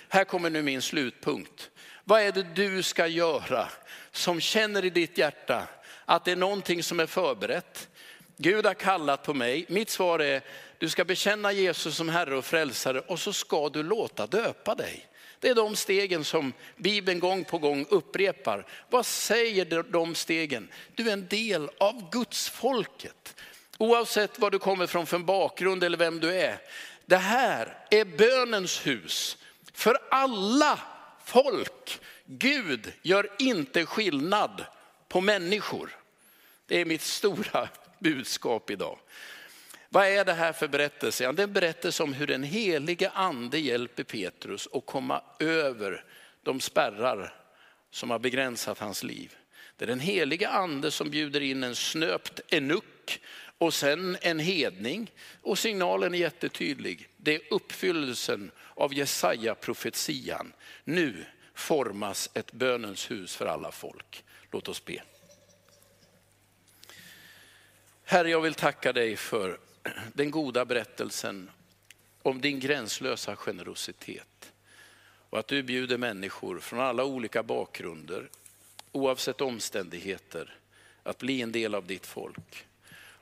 Här 0.10 0.24
kommer 0.24 0.49
nu 0.49 0.62
min 0.62 0.82
slutpunkt. 0.82 1.70
Vad 2.03 2.22
är 2.22 2.32
det 2.32 2.43
du 2.55 2.84
ska 2.84 3.07
göra 3.07 3.68
som 4.12 4.39
känner 4.39 4.86
i 4.86 4.89
ditt 4.89 5.18
hjärta 5.18 5.68
att 6.05 6.26
det 6.26 6.32
är 6.32 6.36
någonting 6.36 6.84
som 6.84 6.99
är 6.99 7.05
förberett? 7.05 7.89
Gud 8.42 8.66
har 8.66 8.74
kallat 8.74 9.24
på 9.24 9.34
mig. 9.34 9.66
Mitt 9.70 9.90
svar 9.90 10.20
är, 10.20 10.42
du 10.78 10.90
ska 10.90 11.06
bekänna 11.06 11.52
Jesus 11.52 11.96
som 11.96 12.10
Herre 12.10 12.38
och 12.38 12.46
Frälsare 12.46 13.00
och 13.00 13.20
så 13.20 13.34
ska 13.34 13.70
du 13.70 13.84
låta 13.84 14.28
döpa 14.28 14.76
dig. 14.76 15.08
Det 15.40 15.50
är 15.50 15.56
de 15.56 15.76
stegen 15.76 16.24
som 16.24 16.54
Bibeln 16.76 17.20
gång 17.20 17.44
på 17.44 17.58
gång 17.58 17.86
upprepar. 17.90 18.66
Vad 18.90 19.06
säger 19.06 19.84
de 19.92 20.16
stegen? 20.16 20.68
Du 20.96 21.10
är 21.10 21.14
en 21.14 21.28
del 21.28 21.70
av 21.78 22.10
Guds 22.12 22.50
folket. 22.50 23.36
Oavsett 23.78 24.40
vad 24.40 24.52
du 24.52 24.60
kommer 24.60 24.88
från 24.88 25.06
för 25.06 25.20
bakgrund 25.20 25.84
eller 25.84 25.98
vem 25.98 26.20
du 26.20 26.34
är. 26.34 26.58
Det 27.06 27.18
här 27.18 27.78
är 27.90 28.06
bönens 28.06 28.88
hus 28.88 29.38
för 29.74 29.98
alla 30.12 30.80
folk. 31.26 32.00
Gud 32.26 32.94
gör 33.02 33.30
inte 33.40 33.86
skillnad 33.86 34.66
på 35.08 35.22
människor. 35.22 35.98
Det 36.66 36.82
är 36.82 36.86
mitt 36.86 37.02
stora 37.02 37.70
budskap 38.00 38.70
idag. 38.70 39.00
Vad 39.89 40.08
är 40.08 40.26
det 40.26 40.34
här 40.34 40.54
för 40.54 40.68
berättelse? 40.68 41.24
Ja, 41.24 41.32
det 41.32 41.41
är 41.41 41.47
en 41.47 41.54
berättelse 41.54 42.04
om 42.04 42.14
hur 42.14 42.28
den 42.28 42.43
helige 42.43 43.10
ande 43.10 43.60
hjälper 43.60 44.04
Petrus 44.04 44.68
att 44.74 44.86
komma 44.86 45.22
över 45.39 46.04
de 46.43 46.60
spärrar 46.60 47.34
som 47.91 48.10
har 48.10 48.20
begränsat 48.20 48.80
hans 48.80 49.04
liv. 49.04 49.36
Det 49.76 49.86
är 49.86 49.88
den 49.88 50.00
helige 50.00 50.50
ande 50.50 50.91
som 50.91 51.10
bjuder 51.10 51.41
in 51.41 51.64
en 51.64 51.76
snöpt 51.76 52.39
enuck 52.54 53.22
och 53.58 53.74
sen 53.74 54.18
en 54.22 54.39
hedning. 54.39 55.12
Och 55.41 55.60
signalen 55.60 56.14
är 56.14 56.18
jättetydlig. 56.18 57.10
Det 57.18 57.36
är 57.36 57.41
uppfyllelsen 57.54 58.52
av 58.76 58.93
Jesaja 58.93 59.56
profetian. 59.56 60.54
Nu 60.84 61.26
formas 61.54 62.30
ett 62.34 62.52
bönens 62.52 63.12
hus 63.12 63.36
för 63.36 63.45
alla 63.45 63.72
folk. 63.72 64.24
Låt 64.52 64.68
oss 64.68 64.86
be. 64.86 65.02
Herre, 68.12 68.30
jag 68.30 68.41
vill 68.41 68.53
tacka 68.53 68.93
dig 68.93 69.16
för 69.16 69.57
den 70.14 70.32
goda 70.32 70.66
berättelsen 70.66 71.49
om 72.22 72.41
din 72.41 72.60
gränslösa 72.60 73.36
generositet. 73.36 74.53
Och 75.30 75.39
att 75.39 75.47
du 75.47 75.64
bjuder 75.64 75.97
människor 75.97 76.60
från 76.60 76.80
alla 76.80 77.03
olika 77.03 77.43
bakgrunder, 77.43 78.30
oavsett 78.91 79.41
omständigheter, 79.41 80.55
att 81.03 81.18
bli 81.18 81.41
en 81.41 81.51
del 81.51 81.76
av 81.76 81.86
ditt 81.86 82.05
folk. 82.05 82.66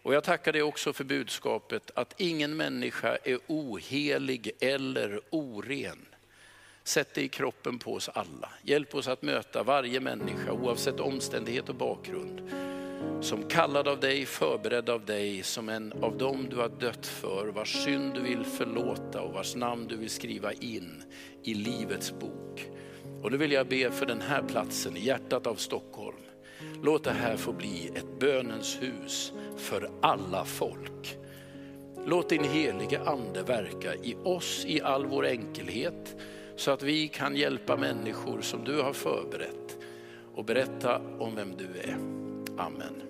Och 0.01 0.13
jag 0.13 0.23
tackar 0.23 0.53
dig 0.53 0.61
också 0.61 0.93
för 0.93 1.03
budskapet 1.03 1.91
att 1.95 2.13
ingen 2.17 2.57
människa 2.57 3.17
är 3.23 3.39
ohelig 3.47 4.51
eller 4.59 5.21
oren. 5.29 6.05
Sätt 6.83 7.13
det 7.13 7.21
i 7.21 7.29
kroppen 7.29 7.79
på 7.79 7.93
oss 7.93 8.09
alla. 8.09 8.49
Hjälp 8.63 8.95
oss 8.95 9.07
att 9.07 9.21
möta 9.21 9.63
varje 9.63 9.99
människa 9.99 10.51
oavsett 10.51 10.99
omständighet 10.99 11.69
och 11.69 11.75
bakgrund 11.75 12.66
som 13.21 13.43
kallad 13.43 13.87
av 13.87 13.99
dig, 13.99 14.25
förberedd 14.25 14.89
av 14.89 15.05
dig, 15.05 15.43
som 15.43 15.69
en 15.69 15.93
av 16.01 16.17
dem 16.17 16.47
du 16.49 16.55
har 16.55 16.69
dött 16.69 17.05
för, 17.05 17.47
vars 17.47 17.83
synd 17.83 18.13
du 18.13 18.21
vill 18.21 18.43
förlåta 18.43 19.21
och 19.21 19.33
vars 19.33 19.55
namn 19.55 19.87
du 19.87 19.97
vill 19.97 20.09
skriva 20.09 20.53
in 20.53 21.03
i 21.43 21.53
Livets 21.53 22.13
bok. 22.19 22.69
Och 23.23 23.31
nu 23.31 23.37
vill 23.37 23.51
jag 23.51 23.67
be 23.67 23.91
för 23.91 24.05
den 24.05 24.21
här 24.21 24.43
platsen 24.43 24.97
i 24.97 25.05
hjärtat 25.05 25.47
av 25.47 25.55
Stockholm. 25.55 26.17
Låt 26.83 27.03
det 27.03 27.11
här 27.11 27.37
få 27.37 27.53
bli 27.53 27.91
ett 27.95 28.19
bönens 28.19 28.77
hus 28.81 29.33
för 29.57 29.89
alla 30.01 30.45
folk. 30.45 31.17
Låt 32.05 32.29
din 32.29 32.43
helige 32.43 33.01
ande 33.01 33.43
verka 33.43 33.95
i 33.95 34.15
oss 34.23 34.65
i 34.67 34.81
all 34.81 35.05
vår 35.05 35.25
enkelhet 35.25 36.15
så 36.55 36.71
att 36.71 36.83
vi 36.83 37.07
kan 37.07 37.35
hjälpa 37.35 37.77
människor 37.77 38.41
som 38.41 38.63
du 38.63 38.81
har 38.81 38.93
förberett 38.93 39.77
och 40.35 40.45
berätta 40.45 41.01
om 41.19 41.35
vem 41.35 41.53
du 41.57 41.79
är. 41.79 42.16
Amen. 42.59 43.06